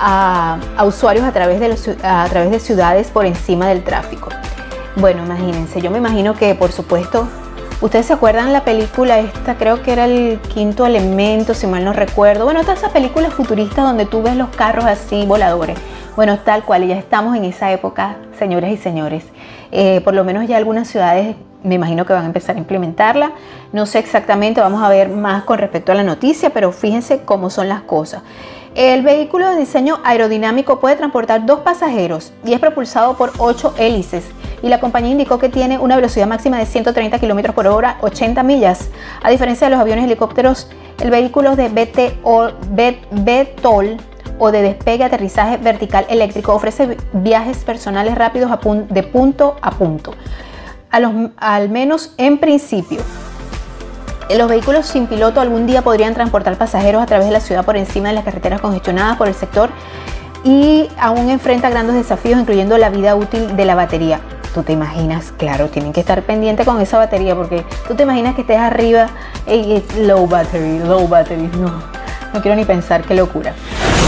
a, 0.00 0.58
usuarios 0.86 1.24
a 1.24 1.32
través, 1.32 1.60
de 1.60 1.98
a 2.02 2.26
través 2.28 2.50
de 2.50 2.60
ciudades 2.60 3.08
por 3.10 3.26
encima 3.26 3.68
del 3.68 3.82
tráfico. 3.82 4.30
Bueno, 4.96 5.24
imagínense, 5.24 5.80
yo 5.80 5.90
me 5.90 5.98
imagino 5.98 6.34
que 6.34 6.54
por 6.54 6.72
supuesto, 6.72 7.28
ustedes 7.80 8.06
se 8.06 8.12
acuerdan 8.12 8.52
la 8.52 8.64
película 8.64 9.18
esta, 9.18 9.56
creo 9.56 9.82
que 9.82 9.92
era 9.92 10.06
el 10.06 10.40
quinto 10.54 10.86
elemento, 10.86 11.54
si 11.54 11.66
mal 11.66 11.84
no 11.84 11.92
recuerdo. 11.92 12.44
Bueno, 12.44 12.62
todas 12.62 12.78
esas 12.78 12.92
películas 12.92 13.32
futuristas 13.34 13.84
donde 13.84 14.06
tú 14.06 14.22
ves 14.22 14.36
los 14.36 14.48
carros 14.50 14.84
así 14.84 15.26
voladores. 15.26 15.78
Bueno, 16.16 16.38
tal 16.40 16.64
cual, 16.64 16.86
ya 16.86 16.96
estamos 16.96 17.36
en 17.36 17.44
esa 17.44 17.70
época, 17.70 18.16
señoras 18.38 18.72
y 18.72 18.76
señores. 18.76 19.24
Eh, 19.70 20.00
por 20.02 20.14
lo 20.14 20.24
menos 20.24 20.48
ya 20.48 20.56
algunas 20.56 20.88
ciudades 20.88 21.36
me 21.62 21.74
imagino 21.74 22.06
que 22.06 22.12
van 22.12 22.24
a 22.24 22.26
empezar 22.26 22.56
a 22.56 22.58
implementarla. 22.58 23.32
No 23.72 23.86
sé 23.86 23.98
exactamente, 23.98 24.60
vamos 24.60 24.82
a 24.82 24.88
ver 24.88 25.08
más 25.08 25.44
con 25.44 25.58
respecto 25.58 25.92
a 25.92 25.94
la 25.94 26.04
noticia, 26.04 26.50
pero 26.50 26.72
fíjense 26.72 27.22
cómo 27.24 27.50
son 27.50 27.68
las 27.68 27.82
cosas. 27.82 28.22
El 28.74 29.02
vehículo 29.02 29.48
de 29.48 29.56
diseño 29.56 29.98
aerodinámico 30.04 30.78
puede 30.78 30.96
transportar 30.96 31.46
dos 31.46 31.60
pasajeros 31.60 32.32
y 32.44 32.52
es 32.52 32.60
propulsado 32.60 33.16
por 33.16 33.32
ocho 33.38 33.74
hélices. 33.76 34.24
Y 34.62 34.68
la 34.68 34.78
compañía 34.78 35.12
indicó 35.12 35.38
que 35.38 35.48
tiene 35.48 35.78
una 35.78 35.96
velocidad 35.96 36.26
máxima 36.26 36.58
de 36.58 36.66
130 36.66 37.18
km 37.18 37.54
por 37.54 37.66
hora, 37.66 37.96
80 38.02 38.42
millas. 38.42 38.90
A 39.22 39.30
diferencia 39.30 39.66
de 39.66 39.70
los 39.72 39.80
aviones 39.80 40.04
helicópteros, 40.04 40.68
el 41.00 41.10
vehículo 41.10 41.56
de 41.56 41.68
BTOL 41.68 42.54
o 44.38 44.50
de 44.50 44.62
despegue 44.62 45.04
aterrizaje 45.04 45.56
vertical 45.56 46.06
eléctrico 46.08 46.54
ofrece 46.54 46.96
viajes 47.12 47.58
personales 47.58 48.16
rápidos 48.16 48.50
de 48.88 49.02
punto 49.02 49.56
a 49.60 49.72
punto, 49.72 50.14
al 50.90 51.68
menos 51.68 52.12
en 52.16 52.38
principio. 52.38 53.00
Los 54.36 54.48
vehículos 54.48 54.86
sin 54.86 55.06
piloto 55.06 55.40
algún 55.40 55.66
día 55.66 55.82
podrían 55.82 56.12
transportar 56.12 56.56
pasajeros 56.56 57.02
a 57.02 57.06
través 57.06 57.26
de 57.26 57.32
la 57.32 57.40
ciudad 57.40 57.64
por 57.64 57.76
encima 57.76 58.08
de 58.08 58.14
las 58.14 58.24
carreteras 58.24 58.60
congestionadas 58.60 59.16
por 59.16 59.26
el 59.26 59.34
sector 59.34 59.70
y 60.44 60.88
aún 61.00 61.30
enfrenta 61.30 61.70
grandes 61.70 61.96
desafíos, 61.96 62.38
incluyendo 62.38 62.76
la 62.76 62.90
vida 62.90 63.14
útil 63.14 63.56
de 63.56 63.64
la 63.64 63.74
batería. 63.74 64.20
Tú 64.54 64.62
te 64.62 64.72
imaginas, 64.72 65.32
claro, 65.36 65.68
tienen 65.68 65.92
que 65.92 66.00
estar 66.00 66.22
pendientes 66.22 66.66
con 66.66 66.80
esa 66.80 66.98
batería 66.98 67.34
porque 67.34 67.64
tú 67.86 67.94
te 67.94 68.02
imaginas 68.02 68.34
que 68.34 68.42
estés 68.42 68.58
arriba 68.58 69.08
y 69.46 69.82
low 70.00 70.26
battery, 70.26 70.80
low 70.80 71.08
battery. 71.08 71.50
No, 71.58 71.72
no 72.34 72.42
quiero 72.42 72.56
ni 72.56 72.64
pensar, 72.64 73.02
qué 73.04 73.14
locura. 73.14 73.54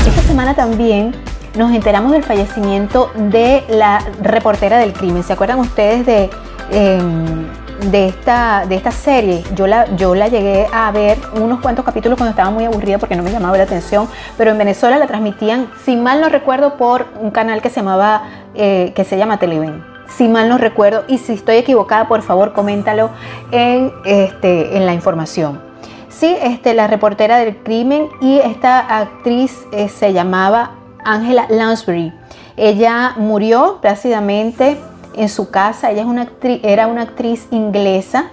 Esta 0.07 0.23
semana 0.23 0.55
también 0.55 1.15
nos 1.57 1.73
enteramos 1.73 2.13
del 2.13 2.23
fallecimiento 2.23 3.11
de 3.15 3.65
la 3.69 4.05
reportera 4.23 4.79
del 4.79 4.93
crimen. 4.93 5.23
¿Se 5.23 5.33
acuerdan 5.33 5.59
ustedes 5.59 6.07
de, 6.07 6.31
de, 6.71 8.07
esta, 8.07 8.65
de 8.69 8.77
esta 8.77 8.91
serie? 8.91 9.43
Yo 9.55 9.67
la, 9.67 9.87
yo 9.97 10.15
la 10.15 10.29
llegué 10.29 10.67
a 10.73 10.91
ver 10.93 11.19
unos 11.35 11.61
cuantos 11.61 11.85
capítulos 11.85 12.17
cuando 12.17 12.31
estaba 12.31 12.51
muy 12.51 12.65
aburrida 12.65 12.99
porque 12.99 13.17
no 13.17 13.23
me 13.23 13.31
llamaba 13.31 13.57
la 13.57 13.65
atención, 13.65 14.09
pero 14.37 14.51
en 14.51 14.59
Venezuela 14.59 14.99
la 14.99 15.07
transmitían, 15.07 15.71
si 15.85 15.97
mal 15.97 16.21
no 16.21 16.29
recuerdo, 16.29 16.77
por 16.77 17.07
un 17.21 17.31
canal 17.31 17.61
que 17.63 17.71
se 17.71 17.81
llamaba, 17.81 18.23
eh, 18.55 18.93
que 18.95 19.05
se 19.05 19.19
llama 19.19 19.39
Televen. 19.39 19.85
Si 20.09 20.29
mal 20.29 20.49
no 20.49 20.59
recuerdo, 20.59 21.05
y 21.07 21.19
si 21.19 21.35
estoy 21.35 21.57
equivocada, 21.57 22.09
por 22.09 22.23
favor, 22.23 22.53
coméntalo 22.53 23.11
en, 23.53 23.93
este, 24.05 24.77
en 24.77 24.85
la 24.85 24.93
información. 24.93 25.61
Sí, 26.09 26.37
este, 26.43 26.75
la 26.75 26.87
reportera 26.87 27.39
del 27.39 27.57
crimen 27.59 28.09
y 28.21 28.39
esta 28.39 28.81
actriz 28.99 29.67
eh, 29.73 29.89
se 29.89 30.13
llamaba 30.13 30.73
Angela 31.05 31.47
Lansbury. 31.49 32.13
Ella 32.57 33.15
murió 33.17 33.79
plácidamente 33.81 34.77
en 35.15 35.29
su 35.29 35.51
casa. 35.51 35.91
Ella 35.91 36.03
es 36.03 36.07
una 36.07 36.29
era 36.63 36.87
una 36.87 37.03
actriz 37.03 37.47
inglesa. 37.51 38.31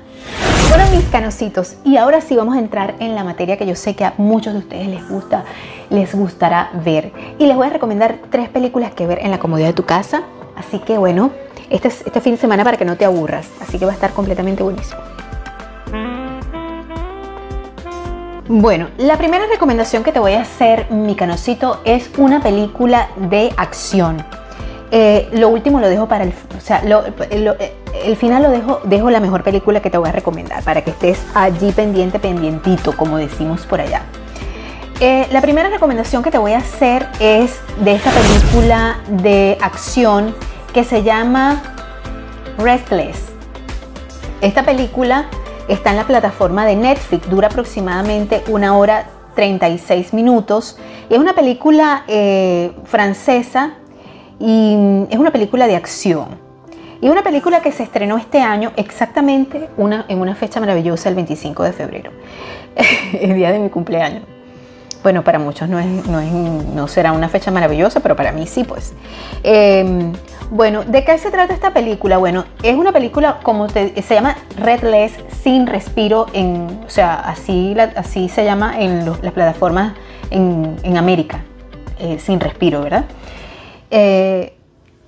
Bueno, 0.70 0.84
mis 0.92 1.06
canositos, 1.06 1.78
y 1.86 1.96
ahora 1.96 2.20
sí 2.20 2.36
vamos 2.36 2.56
a 2.56 2.60
entrar 2.60 2.96
en 3.00 3.16
la 3.16 3.24
materia 3.24 3.58
que 3.58 3.66
yo 3.66 3.76
sé 3.76 3.96
que 3.96 4.04
a 4.04 4.14
muchos 4.18 4.54
de 4.54 4.60
ustedes 4.60 4.88
les 4.88 5.08
gusta, 5.08 5.46
les 5.90 6.14
gustará 6.14 6.70
ver. 6.84 7.14
Y 7.40 7.46
les 7.46 7.56
voy 7.56 7.68
a 7.68 7.70
recomendar 7.70 8.18
tres 8.30 8.50
películas 8.50 8.92
que 8.94 9.08
ver 9.08 9.20
en 9.22 9.32
la 9.32 9.40
comodidad 9.40 9.68
de 9.68 9.74
tu 9.74 9.86
casa. 9.86 10.24
Así 10.58 10.80
que 10.80 10.98
bueno, 10.98 11.32
este, 11.70 11.88
este 11.88 12.20
fin 12.20 12.34
de 12.34 12.38
semana 12.38 12.64
para 12.64 12.78
que 12.78 12.86
no 12.86 12.98
te 12.98 13.06
aburras. 13.06 13.48
Así 13.62 13.80
que 13.80 13.86
va 13.86 13.92
a 13.92 13.96
estar 13.96 14.12
completamente 14.12 14.62
buenísimo. 14.62 15.00
Bueno, 18.50 18.88
la 18.98 19.18
primera 19.18 19.46
recomendación 19.46 20.04
que 20.04 20.14
te 20.14 20.20
voy 20.20 20.34
a 20.34 20.42
hacer, 20.42 20.90
mi 20.90 21.16
canocito, 21.16 21.82
es 21.84 22.10
una 22.18 22.42
película 22.42 23.10
de 23.18 23.54
acción. 23.58 24.24
Eh, 24.92 25.30
lo 25.34 25.50
último 25.50 25.80
lo 25.80 25.90
dejo 25.90 26.08
para 26.08 26.24
el, 26.24 26.34
o 26.58 26.62
sea, 26.62 26.82
el 26.82 28.16
final 28.16 28.44
lo 28.44 28.50
dejo, 28.50 28.80
dejo 28.86 29.10
la 29.10 29.20
mejor 29.20 29.44
película 29.44 29.82
que 29.82 29.90
te 29.90 29.98
voy 29.98 30.08
a 30.08 30.14
recomendar 30.14 30.64
para 30.64 30.82
que 30.84 30.92
estés 30.92 31.20
allí 31.34 31.72
pendiente, 31.74 32.20
pendientito, 32.20 32.96
como 32.96 33.18
decimos 33.18 33.66
por 33.66 33.82
allá. 33.82 34.04
Eh, 35.00 35.28
la 35.32 35.42
primera 35.42 35.70
recomendación 35.70 36.24
que 36.24 36.32
te 36.32 36.38
voy 36.38 36.54
a 36.54 36.60
hacer 36.60 37.08
es 37.20 37.60
de 37.82 37.94
esta 37.94 38.12
película 38.12 38.98
de 39.10 39.58
acción 39.62 40.34
que 40.74 40.84
se 40.84 41.04
llama 41.04 41.62
Restless. 42.58 43.26
Esta 44.42 44.64
película 44.64 45.28
Está 45.68 45.90
en 45.90 45.98
la 45.98 46.08
plataforma 46.08 46.66
de 46.66 46.78
Netflix, 46.78 47.30
dura 47.30 47.48
aproximadamente 47.48 48.42
una 48.48 48.78
hora 48.78 49.06
36 49.36 50.14
minutos. 50.14 50.78
Es 51.10 51.20
una 51.20 51.34
película 51.34 52.06
eh, 52.08 52.72
francesa 52.86 53.74
y 54.40 55.06
es 55.10 55.18
una 55.18 55.32
película 55.32 55.68
de 55.68 55.76
acción. 55.76 56.48
Y 57.00 57.10
una 57.10 57.22
película 57.22 57.62
que 57.62 57.72
se 57.72 57.84
estrenó 57.84 58.18
este 58.18 58.42
año 58.42 58.72
exactamente 58.76 59.70
una, 59.78 60.06
en 60.08 60.20
una 60.20 60.34
fecha 60.34 60.60
maravillosa, 60.60 61.10
el 61.10 61.16
25 61.16 61.64
de 61.64 61.74
febrero, 61.74 62.12
el 63.20 63.36
día 63.36 63.52
de 63.52 63.60
mi 63.60 63.70
cumpleaños. 63.70 64.24
Bueno, 65.04 65.24
para 65.24 65.38
muchos 65.40 65.70
no, 65.70 65.80
no, 65.80 66.88
será 66.88 67.12
una 67.12 67.30
fecha 67.30 67.52
maravillosa, 67.52 68.00
pero 68.00 68.16
para 68.16 68.32
mí 68.32 68.48
sí, 68.48 68.64
pues. 68.64 68.94
Em, 69.44 70.12
bueno, 70.50 70.84
¿de 70.84 71.04
qué 71.06 71.18
se 71.18 71.30
trata 71.30 71.54
esta 71.54 71.72
película? 71.72 72.18
Bueno, 72.18 72.46
es 72.64 72.76
una 72.76 72.92
película 72.92 73.40
como 73.44 73.70
se 73.70 73.94
llama 74.10 74.36
Redless, 74.58 75.14
sin 75.44 75.68
respiro, 75.68 76.26
en, 76.34 76.82
o 76.86 76.90
sea, 76.90 77.16
así, 77.16 77.76
así 77.96 78.28
se 78.28 78.44
llama 78.44 78.80
en 78.80 79.06
las 79.06 79.34
plataformas 79.34 79.94
en, 80.30 80.98
América, 80.98 81.42
eh, 82.00 82.18
sin 82.20 82.40
respiro, 82.40 82.82
¿verdad? 82.82 83.06
Eh, 83.92 84.58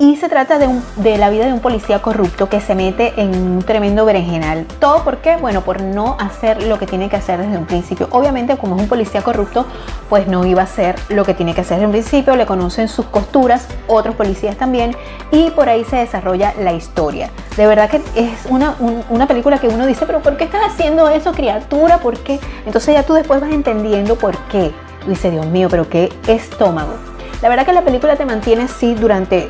y 0.01 0.15
se 0.15 0.29
trata 0.29 0.57
de, 0.57 1.17
la 1.17 1.29
vida 1.29 1.45
de 1.45 1.51
un 1.51 1.59
policía 1.59 2.01
corrupto 2.01 2.47
que 2.47 2.61
se 2.61 2.73
mete 2.73 3.11
en 3.17 3.35
un 3.35 3.61
tremendo 3.63 4.05
berenjenal. 4.05 4.65
¿Todo 4.79 5.03
por 5.03 5.17
qué? 5.17 5.35
Bueno, 5.35 5.59
por 5.59 5.81
no 5.81 6.15
hacer 6.21 6.63
lo 6.63 6.79
que 6.79 6.87
tiene 6.87 7.09
que 7.09 7.17
hacer 7.17 7.37
desde 7.37 7.57
un 7.57 7.65
principio. 7.65 8.07
Obviamente, 8.11 8.55
como 8.55 8.77
es 8.77 8.81
un 8.81 8.87
policía 8.87 9.21
corrupto, 9.23 9.65
pues 10.07 10.25
no 10.25 10.45
iba 10.45 10.61
a 10.61 10.63
hacer 10.63 10.95
lo 11.09 11.25
que 11.25 11.33
tiene 11.33 11.53
que 11.53 11.59
hacer 11.59 11.79
desde 11.79 11.87
un 11.87 11.91
principio. 11.91 12.37
Le 12.37 12.45
conocen 12.45 12.87
sus 12.87 13.07
costuras, 13.07 13.67
otros 13.87 14.15
policías 14.15 14.55
también, 14.55 14.95
y 15.31 15.49
por 15.49 15.67
ahí 15.67 15.83
se 15.83 15.97
desarrolla 15.97 16.53
la 16.57 16.71
historia. 16.71 17.29
De 17.57 17.67
verdad 17.67 17.89
que 17.89 17.97
es 18.15 18.45
una, 18.47 18.77
una 19.09 19.27
película 19.27 19.57
que 19.57 19.67
uno 19.67 19.85
dice, 19.85 20.05
pero 20.05 20.21
¿por 20.21 20.37
qué 20.37 20.45
estás 20.45 20.61
haciendo 20.65 21.09
eso, 21.09 21.33
criatura? 21.33 21.97
¿Por 21.97 22.17
qué? 22.19 22.39
Entonces 22.65 22.95
ya 22.95 23.03
tú 23.03 23.15
después 23.15 23.41
vas 23.41 23.51
entendiendo 23.51 24.15
por 24.15 24.37
qué. 24.47 24.71
dice, 25.05 25.29
Dios 25.29 25.45
mío, 25.47 25.67
pero 25.69 25.89
qué 25.89 26.09
estómago. 26.25 26.93
La 27.41 27.47
verdad 27.47 27.65
que 27.65 27.73
la 27.73 27.83
película 27.83 28.17
te 28.17 28.25
mantiene 28.25 28.63
así 28.63 28.95
durante 28.95 29.49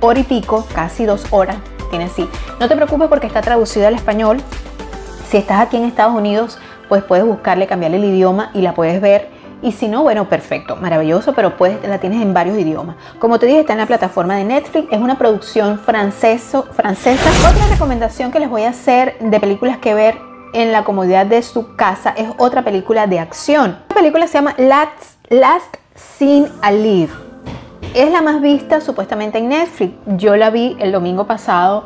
hora 0.00 0.20
y 0.20 0.22
pico, 0.22 0.66
casi 0.74 1.04
dos 1.04 1.26
horas, 1.30 1.56
tiene 1.90 2.04
así. 2.04 2.28
No 2.60 2.68
te 2.68 2.76
preocupes 2.76 3.08
porque 3.08 3.26
está 3.26 3.40
traducida 3.40 3.88
al 3.88 3.94
español. 3.94 4.40
Si 5.28 5.36
estás 5.36 5.60
aquí 5.60 5.76
en 5.76 5.84
Estados 5.84 6.14
Unidos, 6.14 6.58
pues 6.88 7.02
puedes 7.02 7.24
buscarle, 7.24 7.66
cambiarle 7.66 7.96
el 7.96 8.04
idioma 8.04 8.50
y 8.54 8.60
la 8.60 8.74
puedes 8.74 9.00
ver. 9.00 9.28
Y 9.60 9.72
si 9.72 9.88
no, 9.88 10.02
bueno, 10.02 10.28
perfecto, 10.28 10.76
maravilloso, 10.76 11.32
pero 11.32 11.56
puedes, 11.56 11.82
la 11.88 11.98
tienes 11.98 12.20
en 12.22 12.34
varios 12.34 12.58
idiomas. 12.58 12.96
Como 13.18 13.38
te 13.38 13.46
dije, 13.46 13.60
está 13.60 13.72
en 13.72 13.78
la 13.80 13.86
plataforma 13.86 14.36
de 14.36 14.44
Netflix, 14.44 14.92
es 14.92 15.00
una 15.00 15.18
producción 15.18 15.78
franceso, 15.80 16.68
francesa. 16.72 17.30
Otra 17.50 17.66
recomendación 17.68 18.30
que 18.30 18.38
les 18.38 18.50
voy 18.50 18.62
a 18.64 18.68
hacer 18.68 19.16
de 19.18 19.40
películas 19.40 19.78
que 19.78 19.94
ver 19.94 20.18
en 20.52 20.70
la 20.70 20.84
comodidad 20.84 21.26
de 21.26 21.42
su 21.42 21.74
casa 21.74 22.14
es 22.16 22.28
otra 22.38 22.62
película 22.62 23.06
de 23.06 23.18
acción. 23.18 23.78
La 23.88 23.94
película 23.96 24.26
se 24.26 24.34
llama 24.34 24.54
Last, 24.58 25.16
Last 25.30 25.76
Scene 25.94 26.48
Alive. 26.62 27.12
Es 27.94 28.10
la 28.10 28.22
más 28.22 28.40
vista 28.40 28.80
supuestamente 28.80 29.38
en 29.38 29.48
Netflix. 29.48 29.94
Yo 30.16 30.36
la 30.36 30.50
vi 30.50 30.76
el 30.80 30.92
domingo 30.92 31.26
pasado 31.26 31.84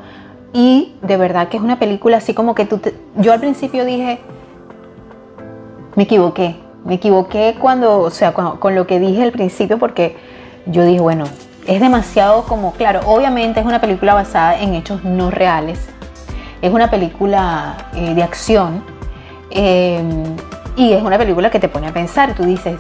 y 0.53 0.95
de 1.03 1.17
verdad 1.17 1.49
que 1.49 1.59
es 1.59 1.63
una 1.63 1.79
película 1.79 2.17
así 2.17 2.35
como 2.35 2.55
que 2.55 2.65
tú... 2.65 2.81
Yo 3.17 3.33
al 3.33 3.41
principio 3.41 3.85
dije, 3.85 4.21
me 5.95 6.05
equivoqué. 6.05 6.57
Me 6.85 6.95
equivoqué 6.95 7.57
cuando, 7.61 8.01
o 8.01 8.11
sea, 8.11 8.33
con 8.33 8.75
lo 8.75 8.87
que 8.87 8.99
dije 8.99 9.23
al 9.23 9.33
principio 9.33 9.79
porque 9.79 10.17
yo 10.67 10.85
dije, 10.85 11.01
bueno, 11.01 11.25
es 11.67 11.81
demasiado 11.81 12.45
como, 12.45 12.73
claro, 12.73 13.01
obviamente 13.05 13.61
es 13.61 13.67
una 13.67 13.81
película 13.81 14.15
basada 14.15 14.59
en 14.59 14.75
hechos 14.75 15.05
no 15.05 15.31
reales. 15.31 15.87
Es 16.63 16.73
una 16.73 16.91
película 16.91 17.91
eh, 17.95 18.15
de 18.15 18.23
acción. 18.23 18.83
Eh, 19.51 20.03
y 20.77 20.93
es 20.93 21.03
una 21.03 21.19
película 21.19 21.51
que 21.51 21.61
te 21.61 21.69
pone 21.69 21.89
a 21.89 21.93
pensar. 21.93 22.35
Tú 22.35 22.45
dices, 22.45 22.79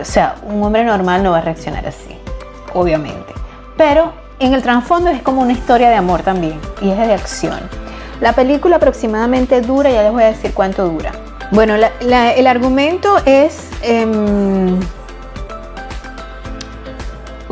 o 0.00 0.04
sea, 0.04 0.36
un 0.44 0.62
hombre 0.62 0.84
normal 0.84 1.22
no 1.22 1.32
va 1.32 1.38
a 1.38 1.40
reaccionar 1.42 1.86
así, 1.86 2.16
obviamente. 2.72 3.32
Pero 3.76 4.12
en 4.38 4.52
el 4.54 4.62
trasfondo 4.62 5.10
es 5.10 5.22
como 5.22 5.42
una 5.42 5.52
historia 5.52 5.88
de 5.88 5.96
amor 5.96 6.22
también 6.22 6.60
y 6.80 6.90
es 6.90 6.96
de 6.96 7.14
acción. 7.14 7.60
La 8.20 8.32
película 8.32 8.76
aproximadamente 8.76 9.60
dura, 9.60 9.90
ya 9.90 10.02
les 10.02 10.12
voy 10.12 10.22
a 10.22 10.26
decir 10.26 10.52
cuánto 10.54 10.88
dura. 10.88 11.12
Bueno, 11.50 11.74
el 11.74 12.46
argumento 12.46 13.18
es 13.26 13.68
em, 13.82 14.80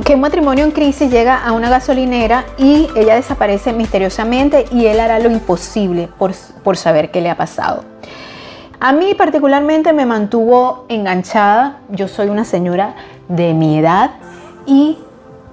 que 0.04 0.14
un 0.14 0.20
matrimonio 0.20 0.64
en 0.64 0.70
crisis 0.70 1.10
llega 1.10 1.36
a 1.36 1.52
una 1.52 1.68
gasolinera 1.68 2.44
y 2.58 2.88
ella 2.96 3.14
desaparece 3.14 3.72
misteriosamente 3.72 4.64
y 4.72 4.86
él 4.86 4.98
hará 4.98 5.18
lo 5.18 5.30
imposible 5.30 6.08
por, 6.18 6.32
por 6.64 6.76
saber 6.76 7.10
qué 7.10 7.20
le 7.20 7.30
ha 7.30 7.36
pasado. 7.36 7.84
A 8.84 8.90
mí 8.90 9.14
particularmente 9.14 9.92
me 9.92 10.06
mantuvo 10.06 10.86
enganchada. 10.88 11.78
Yo 11.90 12.08
soy 12.08 12.30
una 12.30 12.44
señora 12.44 12.96
de 13.28 13.54
mi 13.54 13.78
edad 13.78 14.10
y 14.66 14.98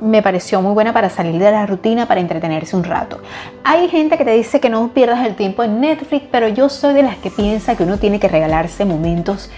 me 0.02 0.24
pareció 0.24 0.64
muy 0.64 0.74
buena 0.74 0.94
para 0.94 1.12
salir 1.12 1.40
de 1.40 1.52
la 1.52 1.68
rutina, 1.68 2.08
para 2.08 2.22
entretenerse 2.22 2.76
un 2.76 2.84
rato. 2.84 3.20
Hay 3.64 3.88
gente 3.88 4.18
que 4.18 4.26
te 4.26 4.32
dice 4.32 4.60
que 4.60 4.72
no 4.72 4.88
pierdas 4.88 5.24
el 5.28 5.36
tiempo 5.36 5.62
en 5.62 5.80
Netflix, 5.80 6.26
pero 6.32 6.48
yo 6.48 6.70
soy 6.70 6.96
de 6.96 7.04
las 7.04 7.18
que 7.18 7.30
piensa 7.30 7.76
que 7.76 7.84
uno 7.84 8.00
tiene 8.00 8.20
que 8.20 8.30
regalarse 8.30 8.84
momentos 8.84 9.52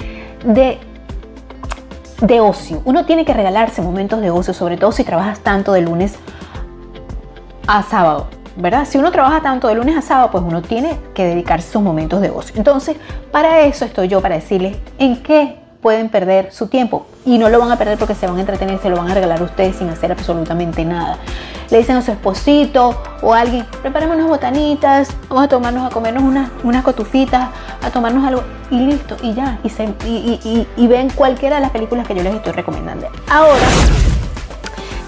de, 0.43 0.77
de 2.19 2.41
ocio. 2.41 2.81
Uno 2.83 3.05
tiene 3.05 3.23
que 3.23 3.33
regalarse 3.33 3.81
momentos 3.81 4.19
de 4.19 4.31
ocio, 4.31 4.53
sobre 4.53 4.75
todo 4.75 4.91
si 4.91 5.05
trabajas 5.05 5.39
tanto 5.39 5.71
de 5.71 5.79
lunes 5.79 6.15
a 7.67 7.83
sábado. 7.83 8.40
¿Verdad? 8.55 8.85
Si 8.85 8.97
uno 8.97 9.11
trabaja 9.11 9.41
tanto 9.41 9.67
de 9.67 9.75
lunes 9.75 9.97
a 9.97 10.01
sábado, 10.01 10.31
pues 10.31 10.43
uno 10.43 10.61
tiene 10.61 10.97
que 11.13 11.25
dedicarse 11.25 11.71
sus 11.71 11.81
momentos 11.81 12.21
de 12.21 12.29
ocio. 12.29 12.53
Entonces, 12.57 12.97
para 13.31 13.61
eso 13.61 13.85
estoy 13.85 14.07
yo, 14.07 14.21
para 14.21 14.35
decirles 14.35 14.77
en 14.97 15.21
qué 15.23 15.61
pueden 15.81 16.09
perder 16.09 16.51
su 16.51 16.67
tiempo 16.67 17.07
y 17.25 17.37
no 17.37 17.49
lo 17.49 17.59
van 17.59 17.71
a 17.71 17.77
perder 17.77 17.97
porque 17.97 18.13
se 18.13 18.27
van 18.27 18.37
a 18.37 18.39
entretener, 18.39 18.79
se 18.79 18.89
lo 18.89 18.97
van 18.97 19.09
a 19.09 19.13
regalar 19.13 19.41
a 19.41 19.43
ustedes 19.43 19.77
sin 19.77 19.89
hacer 19.89 20.11
absolutamente 20.11 20.85
nada. 20.85 21.17
Le 21.69 21.77
dicen 21.77 21.95
a 21.95 22.01
su 22.01 22.11
esposito 22.11 23.01
o 23.21 23.33
a 23.33 23.39
alguien, 23.39 23.65
preparemos 23.81 24.15
unas 24.15 24.27
botanitas, 24.27 25.09
vamos 25.29 25.45
a 25.45 25.47
tomarnos, 25.47 25.87
a 25.87 25.89
comernos 25.89 26.23
unas, 26.23 26.51
unas 26.63 26.83
cotufitas, 26.83 27.49
a 27.81 27.89
tomarnos 27.89 28.25
algo 28.27 28.43
y 28.69 28.79
listo, 28.79 29.15
y 29.21 29.33
ya, 29.33 29.59
y, 29.63 29.69
se, 29.69 29.87
y 30.05 30.87
ven 30.87 31.09
cualquiera 31.09 31.55
de 31.55 31.61
las 31.61 31.71
películas 31.71 32.05
que 32.05 32.13
yo 32.13 32.23
les 32.23 32.35
estoy 32.35 32.51
recomendando. 32.53 33.07
Ahora, 33.29 33.65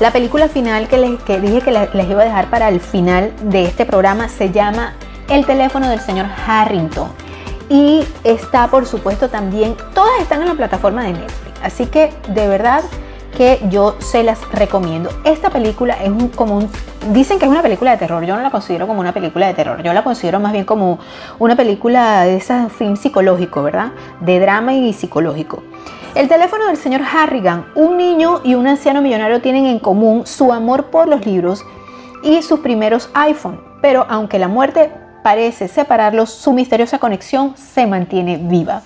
la 0.03 0.11
película 0.11 0.49
final 0.49 0.89
que 0.89 0.97
les 0.97 1.17
que 1.21 1.39
dije 1.39 1.61
que 1.61 1.71
les 1.71 2.09
iba 2.09 2.23
a 2.23 2.25
dejar 2.25 2.49
para 2.49 2.67
el 2.67 2.81
final 2.81 3.31
de 3.43 3.63
este 3.63 3.85
programa 3.85 4.27
se 4.27 4.51
llama 4.51 4.95
El 5.29 5.45
teléfono 5.45 5.87
del 5.87 6.01
señor 6.01 6.25
Harrington. 6.45 7.09
Y 7.69 8.03
está, 8.25 8.67
por 8.67 8.85
supuesto, 8.85 9.29
también, 9.29 9.77
todas 9.93 10.11
están 10.19 10.41
en 10.41 10.49
la 10.49 10.55
plataforma 10.55 11.05
de 11.05 11.13
Netflix. 11.13 11.57
Así 11.63 11.85
que 11.85 12.11
de 12.27 12.49
verdad 12.49 12.83
que 13.37 13.59
yo 13.69 13.95
se 13.99 14.23
las 14.23 14.39
recomiendo. 14.51 15.09
Esta 15.23 15.49
película 15.49 15.95
es 16.01 16.09
un, 16.09 16.29
como 16.29 16.57
un, 16.57 16.69
dicen 17.11 17.39
que 17.39 17.45
es 17.45 17.51
una 17.51 17.61
película 17.61 17.91
de 17.91 17.97
terror, 17.97 18.23
yo 18.25 18.35
no 18.35 18.41
la 18.41 18.51
considero 18.51 18.87
como 18.87 18.99
una 18.99 19.13
película 19.13 19.47
de 19.47 19.53
terror, 19.53 19.81
yo 19.83 19.93
la 19.93 20.03
considero 20.03 20.39
más 20.39 20.53
bien 20.53 20.65
como 20.65 20.99
una 21.39 21.55
película 21.55 22.23
de 22.23 22.37
ese 22.37 22.69
film 22.69 22.95
psicológico, 22.95 23.63
¿verdad? 23.63 23.91
De 24.21 24.39
drama 24.39 24.73
y 24.73 24.93
psicológico. 24.93 25.63
El 26.15 26.27
teléfono 26.27 26.67
del 26.67 26.77
señor 26.77 27.01
Harrigan, 27.01 27.65
un 27.75 27.97
niño 27.97 28.41
y 28.43 28.53
un 28.53 28.67
anciano 28.67 29.01
millonario 29.01 29.41
tienen 29.41 29.65
en 29.65 29.79
común 29.79 30.27
su 30.27 30.53
amor 30.53 30.85
por 30.85 31.07
los 31.07 31.25
libros 31.25 31.65
y 32.21 32.43
sus 32.43 32.59
primeros 32.59 33.09
iPhone, 33.15 33.59
pero 33.81 34.05
aunque 34.09 34.37
la 34.37 34.47
muerte 34.47 34.91
parece 35.23 35.67
separarlos, 35.67 36.29
su 36.29 36.53
misteriosa 36.53 36.99
conexión 36.99 37.55
se 37.57 37.87
mantiene 37.87 38.37
viva. 38.37 38.83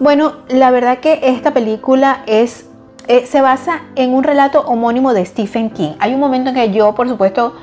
Bueno, 0.00 0.32
la 0.48 0.72
verdad 0.72 0.98
que 0.98 1.20
esta 1.22 1.52
película 1.52 2.24
es, 2.26 2.66
eh, 3.08 3.26
se 3.26 3.40
basa 3.40 3.82
en 3.96 4.14
un 4.14 4.24
relato 4.24 4.60
homónimo 4.62 5.12
de 5.12 5.24
Stephen 5.24 5.70
King. 5.70 5.92
Hay 5.98 6.14
un 6.14 6.20
momento 6.20 6.50
en 6.50 6.56
que 6.56 6.72
yo, 6.72 6.94
por 6.94 7.08
supuesto, 7.08 7.54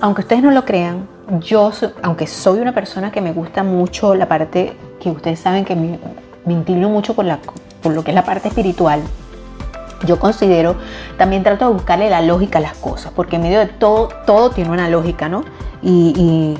aunque 0.00 0.22
ustedes 0.22 0.42
no 0.42 0.50
lo 0.50 0.64
crean, 0.64 1.08
yo, 1.40 1.70
aunque 2.02 2.26
soy 2.26 2.60
una 2.60 2.72
persona 2.72 3.10
que 3.10 3.20
me 3.20 3.32
gusta 3.32 3.62
mucho 3.62 4.14
la 4.14 4.28
parte 4.28 4.76
que 5.00 5.10
ustedes 5.10 5.40
saben 5.40 5.64
que 5.64 5.74
me, 5.74 5.98
me 6.44 6.52
inclino 6.52 6.88
mucho 6.88 7.14
por, 7.14 7.24
la, 7.24 7.38
por 7.82 7.92
lo 7.92 8.04
que 8.04 8.10
es 8.10 8.14
la 8.14 8.24
parte 8.24 8.48
espiritual, 8.48 9.02
yo 10.06 10.18
considero, 10.18 10.76
también 11.16 11.42
trato 11.42 11.66
de 11.66 11.72
buscarle 11.74 12.10
la 12.10 12.20
lógica 12.20 12.58
a 12.58 12.62
las 12.62 12.74
cosas, 12.74 13.12
porque 13.14 13.36
en 13.36 13.42
medio 13.42 13.58
de 13.60 13.66
todo, 13.66 14.08
todo 14.26 14.50
tiene 14.50 14.70
una 14.70 14.88
lógica, 14.88 15.28
¿no? 15.28 15.44
Y, 15.82 16.56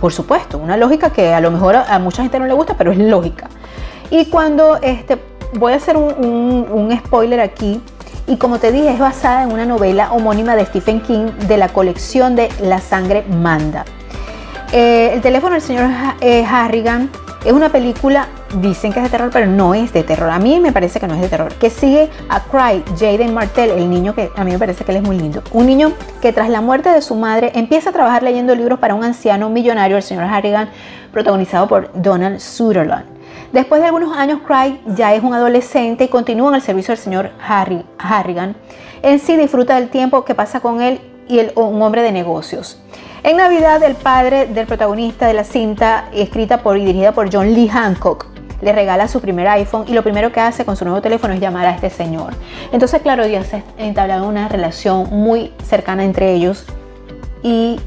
por 0.00 0.12
supuesto, 0.12 0.58
una 0.58 0.76
lógica 0.76 1.10
que 1.10 1.32
a 1.32 1.40
lo 1.40 1.50
mejor 1.50 1.76
a, 1.76 1.98
mucha 1.98 2.22
gente 2.22 2.38
no 2.38 2.46
le 2.46 2.52
gusta, 2.52 2.74
pero 2.76 2.92
es 2.92 2.98
lógica. 2.98 3.48
Y 4.10 4.26
cuando 4.26 4.76
este, 4.76 5.16
voy 5.58 5.72
a 5.72 5.76
hacer 5.76 5.96
un, 5.96 7.00
spoiler 7.04 7.40
aquí, 7.40 7.80
y 8.26 8.36
como 8.36 8.58
te 8.58 8.72
dije, 8.72 8.90
es 8.90 8.98
basada 8.98 9.42
en 9.42 9.52
una 9.52 9.66
novela 9.66 10.12
homónima 10.12 10.56
de 10.56 10.64
Stephen 10.66 11.00
King 11.00 11.26
de 11.46 11.56
la 11.58 11.68
colección 11.68 12.36
de 12.36 12.48
La 12.60 12.78
sangre 12.78 13.22
manda. 13.22 13.84
Eh, 14.72 15.10
el 15.12 15.20
teléfono 15.20 15.52
del 15.52 15.62
señor 15.62 15.90
eh, 16.20 16.44
Harrigan 16.44 17.10
es 17.44 17.52
una 17.52 17.68
película 17.68 18.28
dicen 18.60 18.92
que 18.92 19.00
es 19.00 19.04
de 19.04 19.10
terror, 19.10 19.30
pero 19.32 19.46
no 19.46 19.74
es 19.74 19.92
de 19.92 20.02
terror. 20.02 20.30
A 20.30 20.38
mí 20.38 20.60
me 20.60 20.72
parece 20.72 21.00
que 21.00 21.06
no 21.06 21.14
es 21.14 21.20
de 21.20 21.28
terror. 21.28 21.54
Que 21.54 21.70
sigue 21.70 22.08
a 22.28 22.40
Cry, 22.40 22.82
Jaden 22.98 23.34
Martell, 23.34 23.70
el 23.70 23.90
niño 23.90 24.14
que 24.14 24.30
a 24.34 24.44
mí 24.44 24.52
me 24.52 24.58
parece 24.58 24.84
que 24.84 24.92
él 24.92 24.98
es 24.98 25.02
muy 25.02 25.18
lindo. 25.18 25.42
Un 25.52 25.66
niño 25.66 25.92
que 26.20 26.32
tras 26.32 26.48
la 26.48 26.60
muerte 26.60 26.88
de 26.88 27.02
su 27.02 27.14
madre 27.14 27.52
empieza 27.54 27.90
a 27.90 27.92
trabajar 27.92 28.22
leyendo 28.22 28.54
libros 28.54 28.78
para 28.78 28.94
un 28.94 29.04
anciano 29.04 29.50
millonario, 29.50 29.96
el 29.96 30.02
señor 30.02 30.24
Harrigan, 30.24 30.68
protagonizado 31.12 31.68
por 31.68 31.90
Donald 31.94 32.40
Sutherland. 32.40 33.13
Después 33.54 33.80
de 33.80 33.86
algunos 33.86 34.16
años, 34.16 34.40
Cry 34.44 34.80
ya 34.96 35.14
es 35.14 35.22
un 35.22 35.32
adolescente 35.32 36.02
y 36.02 36.08
continúa 36.08 36.48
en 36.48 36.56
el 36.56 36.60
servicio 36.60 36.90
del 36.90 36.98
señor 36.98 37.30
Harry, 37.40 37.86
Harrigan. 38.00 38.56
En 39.00 39.20
sí 39.20 39.36
disfruta 39.36 39.76
del 39.76 39.90
tiempo 39.90 40.24
que 40.24 40.34
pasa 40.34 40.58
con 40.58 40.82
él 40.82 41.00
y 41.28 41.38
el, 41.38 41.52
un 41.54 41.80
hombre 41.80 42.02
de 42.02 42.10
negocios. 42.10 42.82
En 43.22 43.36
Navidad, 43.36 43.80
el 43.84 43.94
padre 43.94 44.46
del 44.46 44.66
protagonista 44.66 45.28
de 45.28 45.34
la 45.34 45.44
cinta, 45.44 46.08
escrita 46.12 46.60
y 46.64 46.84
dirigida 46.84 47.12
por 47.12 47.32
John 47.32 47.54
Lee 47.54 47.68
Hancock, 47.68 48.26
le 48.60 48.72
regala 48.72 49.06
su 49.06 49.20
primer 49.20 49.46
iPhone 49.46 49.84
y 49.86 49.92
lo 49.92 50.02
primero 50.02 50.32
que 50.32 50.40
hace 50.40 50.64
con 50.64 50.74
su 50.76 50.84
nuevo 50.84 51.00
teléfono 51.00 51.32
es 51.32 51.38
llamar 51.38 51.66
a 51.66 51.76
este 51.76 51.90
señor. 51.90 52.32
Entonces, 52.72 53.02
claro, 53.02 53.24
ya 53.24 53.44
se 53.44 53.62
entablado 53.78 54.26
una 54.26 54.48
relación 54.48 55.06
muy 55.10 55.52
cercana 55.62 56.02
entre 56.02 56.34
ellos 56.34 56.66
y 57.44 57.78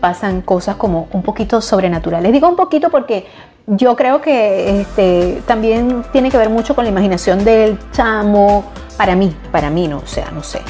pasan 0.00 0.42
cosas 0.42 0.74
como 0.74 1.08
un 1.12 1.22
poquito 1.22 1.60
sobrenaturales. 1.60 2.32
Digo 2.32 2.48
un 2.48 2.56
poquito 2.56 2.90
porque 2.90 3.26
yo 3.68 3.96
creo 3.96 4.22
que 4.22 4.80
este, 4.80 5.42
también 5.46 6.02
tiene 6.10 6.30
que 6.30 6.38
ver 6.38 6.48
mucho 6.48 6.74
con 6.74 6.84
la 6.84 6.90
imaginación 6.90 7.44
del 7.44 7.78
chamo, 7.92 8.64
para 8.96 9.14
mí, 9.14 9.34
para 9.52 9.68
mí, 9.68 9.86
no, 9.86 9.98
o 9.98 10.06
sea, 10.06 10.30
no 10.30 10.42
sé. 10.42 10.62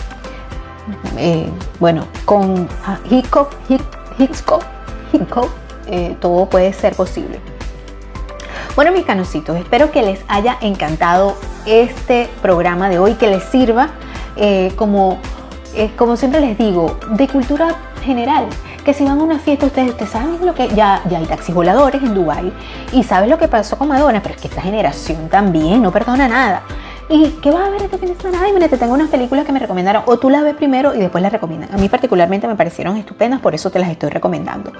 Eh, 1.16 1.48
bueno, 1.78 2.06
con 2.24 2.68
Hitchcock, 3.08 3.54
Hitchcock, 4.18 4.64
Hitchcock 5.12 5.48
eh, 5.86 6.16
todo 6.20 6.46
puede 6.46 6.72
ser 6.72 6.96
posible. 6.96 7.40
Bueno, 8.74 8.90
mis 8.90 9.04
canositos, 9.04 9.56
espero 9.56 9.92
que 9.92 10.02
les 10.02 10.20
haya 10.26 10.58
encantado 10.60 11.36
este 11.66 12.28
programa 12.42 12.88
de 12.88 12.98
hoy, 12.98 13.14
que 13.14 13.28
les 13.28 13.44
sirva 13.44 13.90
eh, 14.36 14.72
como, 14.76 15.18
como 15.96 16.16
siempre 16.16 16.40
les 16.40 16.58
digo, 16.58 16.98
de 17.10 17.28
cultura 17.28 17.76
general. 18.02 18.46
Que 18.88 18.94
si 18.94 19.04
van 19.04 19.20
a 19.20 19.22
una 19.22 19.38
fiesta, 19.38 19.66
ustedes, 19.66 19.90
ustedes 19.90 20.12
saben 20.12 20.46
lo 20.46 20.54
que 20.54 20.66
ya, 20.68 21.02
ya 21.10 21.18
hay 21.18 21.26
taxis 21.26 21.54
voladores 21.54 22.02
en 22.02 22.14
Dubai 22.14 22.50
y 22.90 23.02
saben 23.02 23.28
lo 23.28 23.36
que 23.36 23.46
pasó 23.46 23.76
con 23.76 23.88
Madonna, 23.88 24.22
pero 24.22 24.34
es 24.34 24.40
que 24.40 24.48
esta 24.48 24.62
generación 24.62 25.28
también 25.28 25.82
no 25.82 25.92
perdona 25.92 26.26
nada. 26.26 26.62
¿Y 27.10 27.32
qué 27.42 27.50
vas 27.50 27.68
a 27.68 27.70
ver 27.70 27.82
este 27.82 27.98
fin 27.98 28.08
de 28.08 28.14
semana? 28.14 28.44
Ay, 28.46 28.54
mira, 28.54 28.66
te 28.66 28.78
tengo 28.78 28.94
unas 28.94 29.10
películas 29.10 29.44
que 29.44 29.52
me 29.52 29.58
recomendaron. 29.58 30.04
O 30.06 30.18
tú 30.18 30.30
las 30.30 30.42
ves 30.42 30.54
primero 30.54 30.94
y 30.94 31.00
después 31.00 31.20
las 31.20 31.30
recomiendan. 31.30 31.70
A 31.74 31.76
mí 31.76 31.90
particularmente 31.90 32.48
me 32.48 32.54
parecieron 32.54 32.96
estupendas, 32.96 33.40
por 33.40 33.54
eso 33.54 33.70
te 33.70 33.78
las 33.78 33.90
estoy 33.90 34.08
recomendando. 34.08 34.72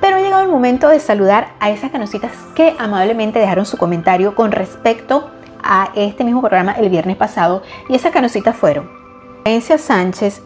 Pero 0.00 0.16
ha 0.16 0.20
llegado 0.20 0.42
el 0.42 0.50
momento 0.50 0.88
de 0.88 0.98
saludar 0.98 1.52
a 1.60 1.70
esas 1.70 1.92
canositas 1.92 2.32
que 2.56 2.74
amablemente 2.80 3.38
dejaron 3.38 3.66
su 3.66 3.76
comentario 3.76 4.34
con 4.34 4.50
respecto 4.50 5.30
a 5.62 5.90
este 5.94 6.24
mismo 6.24 6.40
programa 6.40 6.72
el 6.72 6.88
viernes 6.88 7.16
pasado. 7.16 7.62
Y 7.88 7.94
esas 7.94 8.10
canositas 8.10 8.56
fueron 8.56 8.90
Florencia 9.44 9.78
Sánchez 9.78 10.42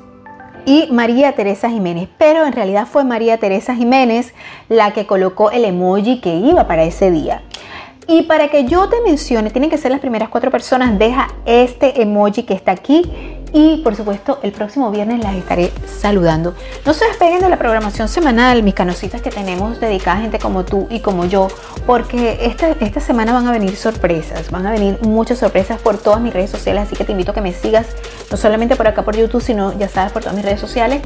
y 0.69 0.87
María 0.91 1.33
Teresa 1.33 1.71
Jiménez. 1.71 2.11
Pero 2.19 2.45
en 2.45 2.53
realidad 2.53 2.87
fue 2.87 3.03
María 3.03 3.39
Teresa 3.39 3.75
Jiménez 3.75 4.35
la 4.69 4.93
que 4.93 5.07
colocó 5.07 5.51
el 5.51 5.65
emoji 5.65 6.21
que 6.21 6.35
iba 6.35 6.69
para 6.69 6.85
ese 6.85 7.11
día. 7.11 7.41
Y 8.07 8.25
para 8.25 8.49
que 8.49 8.65
yo 8.67 8.87
te 8.89 9.01
mencione, 9.01 9.51
tienen 9.51 9.71
que 9.71 9.79
ser 9.79 9.91
las 9.91 10.01
primeras 10.01 10.29
cuatro 10.29 10.51
personas. 10.51 10.99
Deja 10.99 11.29
este 11.47 12.03
emoji 12.03 12.43
que 12.43 12.53
está 12.53 12.73
aquí. 12.73 13.11
Y 13.53 13.79
por 13.79 13.97
supuesto, 13.97 14.41
el 14.43 14.53
próximo 14.53 14.91
viernes 14.91 15.25
las 15.25 15.35
estaré 15.35 15.73
saludando. 15.87 16.55
No 16.85 16.93
se 16.93 17.07
despeguen 17.07 17.41
de 17.41 17.49
la 17.49 17.57
programación 17.57 18.09
semanal, 18.09 18.63
mis 18.63 18.75
canositas 18.75 19.23
que 19.23 19.31
tenemos 19.31 19.81
dedicadas 19.81 20.19
a 20.19 20.23
gente 20.23 20.39
como 20.39 20.65
tú 20.65 20.87
y 20.91 21.01
como 21.01 21.25
yo, 21.25 21.49
porque 21.87 22.41
esta, 22.43 22.69
esta 22.81 23.01
semana 23.01 23.33
van 23.33 23.47
a 23.47 23.53
venir 23.53 23.75
sorpresas, 23.75 24.51
van 24.51 24.67
a 24.67 24.73
venir 24.73 24.99
muchas 25.01 25.39
sorpresas 25.39 25.81
por 25.81 25.97
todas 25.97 26.21
mis 26.21 26.35
redes 26.35 26.51
sociales, 26.51 26.85
así 26.85 26.97
que 26.97 27.05
te 27.05 27.13
invito 27.13 27.31
a 27.31 27.35
que 27.35 27.41
me 27.41 27.53
sigas, 27.53 27.87
no 28.31 28.37
solamente 28.37 28.77
por 28.77 28.87
acá 28.87 29.03
por 29.03 29.17
YouTube, 29.17 29.43
sino 29.43 29.77
ya 29.79 29.89
sabes, 29.89 30.13
por 30.13 30.23
todas 30.23 30.37
mis 30.37 30.45
redes 30.45 30.61
sociales. 30.61 31.03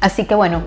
Así 0.00 0.24
que 0.24 0.34
bueno, 0.34 0.62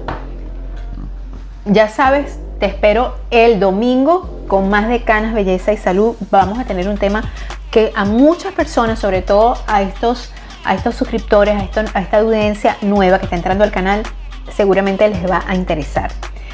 ya 1.66 1.88
sabes, 1.88 2.40
te 2.60 2.66
espero 2.66 3.16
el 3.32 3.60
domingo 3.60 4.44
con 4.48 4.70
más 4.70 4.90
de 4.90 5.04
canas, 5.04 5.34
belleza 5.34 5.72
y 5.72 5.78
salud. 5.78 6.16
Vamos 6.32 6.60
a 6.60 6.66
tener 6.66 6.90
un 6.90 6.98
tema 6.98 7.24
que 7.72 7.94
a 7.96 8.04
muchas 8.06 8.54
personas, 8.54 9.00
sobre 9.00 9.22
todo 9.22 9.58
a 9.68 9.82
estos, 9.82 10.32
a 10.66 10.74
estos 10.76 10.96
suscriptores, 10.96 11.56
a, 11.56 12.00
esta 12.00 12.18
audiencia 12.18 12.78
nueva 12.82 13.20
que 13.20 13.26
está 13.26 13.36
entrando 13.36 13.64
al 13.64 13.72
canal, 13.72 14.04
seguramente 14.52 15.08
les 15.08 15.30
va 15.30 15.44
a 15.48 15.56
interesar. 15.56 16.12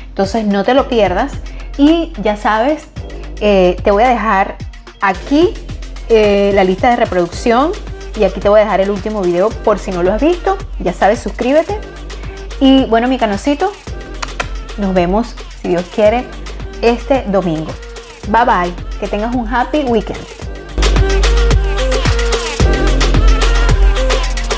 Entonces 0.07 0.45
no 0.45 0.63
te 0.63 0.73
lo 0.73 0.87
pierdas 0.87 1.33
y 1.77 2.13
ya 2.21 2.37
sabes, 2.37 2.87
eh, 3.41 3.77
te 3.83 3.91
voy 3.91 4.03
a 4.03 4.09
dejar 4.09 4.55
aquí 5.01 5.53
eh, 6.09 6.51
la 6.53 6.63
lista 6.63 6.89
de 6.89 6.95
reproducción 6.97 7.71
y 8.19 8.23
aquí 8.23 8.39
te 8.39 8.49
voy 8.49 8.61
a 8.61 8.63
dejar 8.63 8.81
el 8.81 8.89
último 8.89 9.21
video 9.21 9.49
por 9.49 9.79
si 9.79 9.91
no 9.91 10.03
lo 10.03 10.13
has 10.13 10.21
visto. 10.21 10.57
Ya 10.79 10.93
sabes, 10.93 11.19
suscríbete. 11.19 11.79
Y 12.59 12.85
bueno, 12.85 13.07
mi 13.07 13.17
canocito, 13.17 13.71
nos 14.77 14.93
vemos 14.93 15.35
si 15.61 15.69
Dios 15.69 15.83
quiere, 15.93 16.25
este 16.81 17.23
domingo. 17.27 17.71
Bye 18.29 18.45
bye, 18.45 18.99
que 18.99 19.07
tengas 19.07 19.35
un 19.35 19.47
happy 19.47 19.83
weekend. 19.83 20.44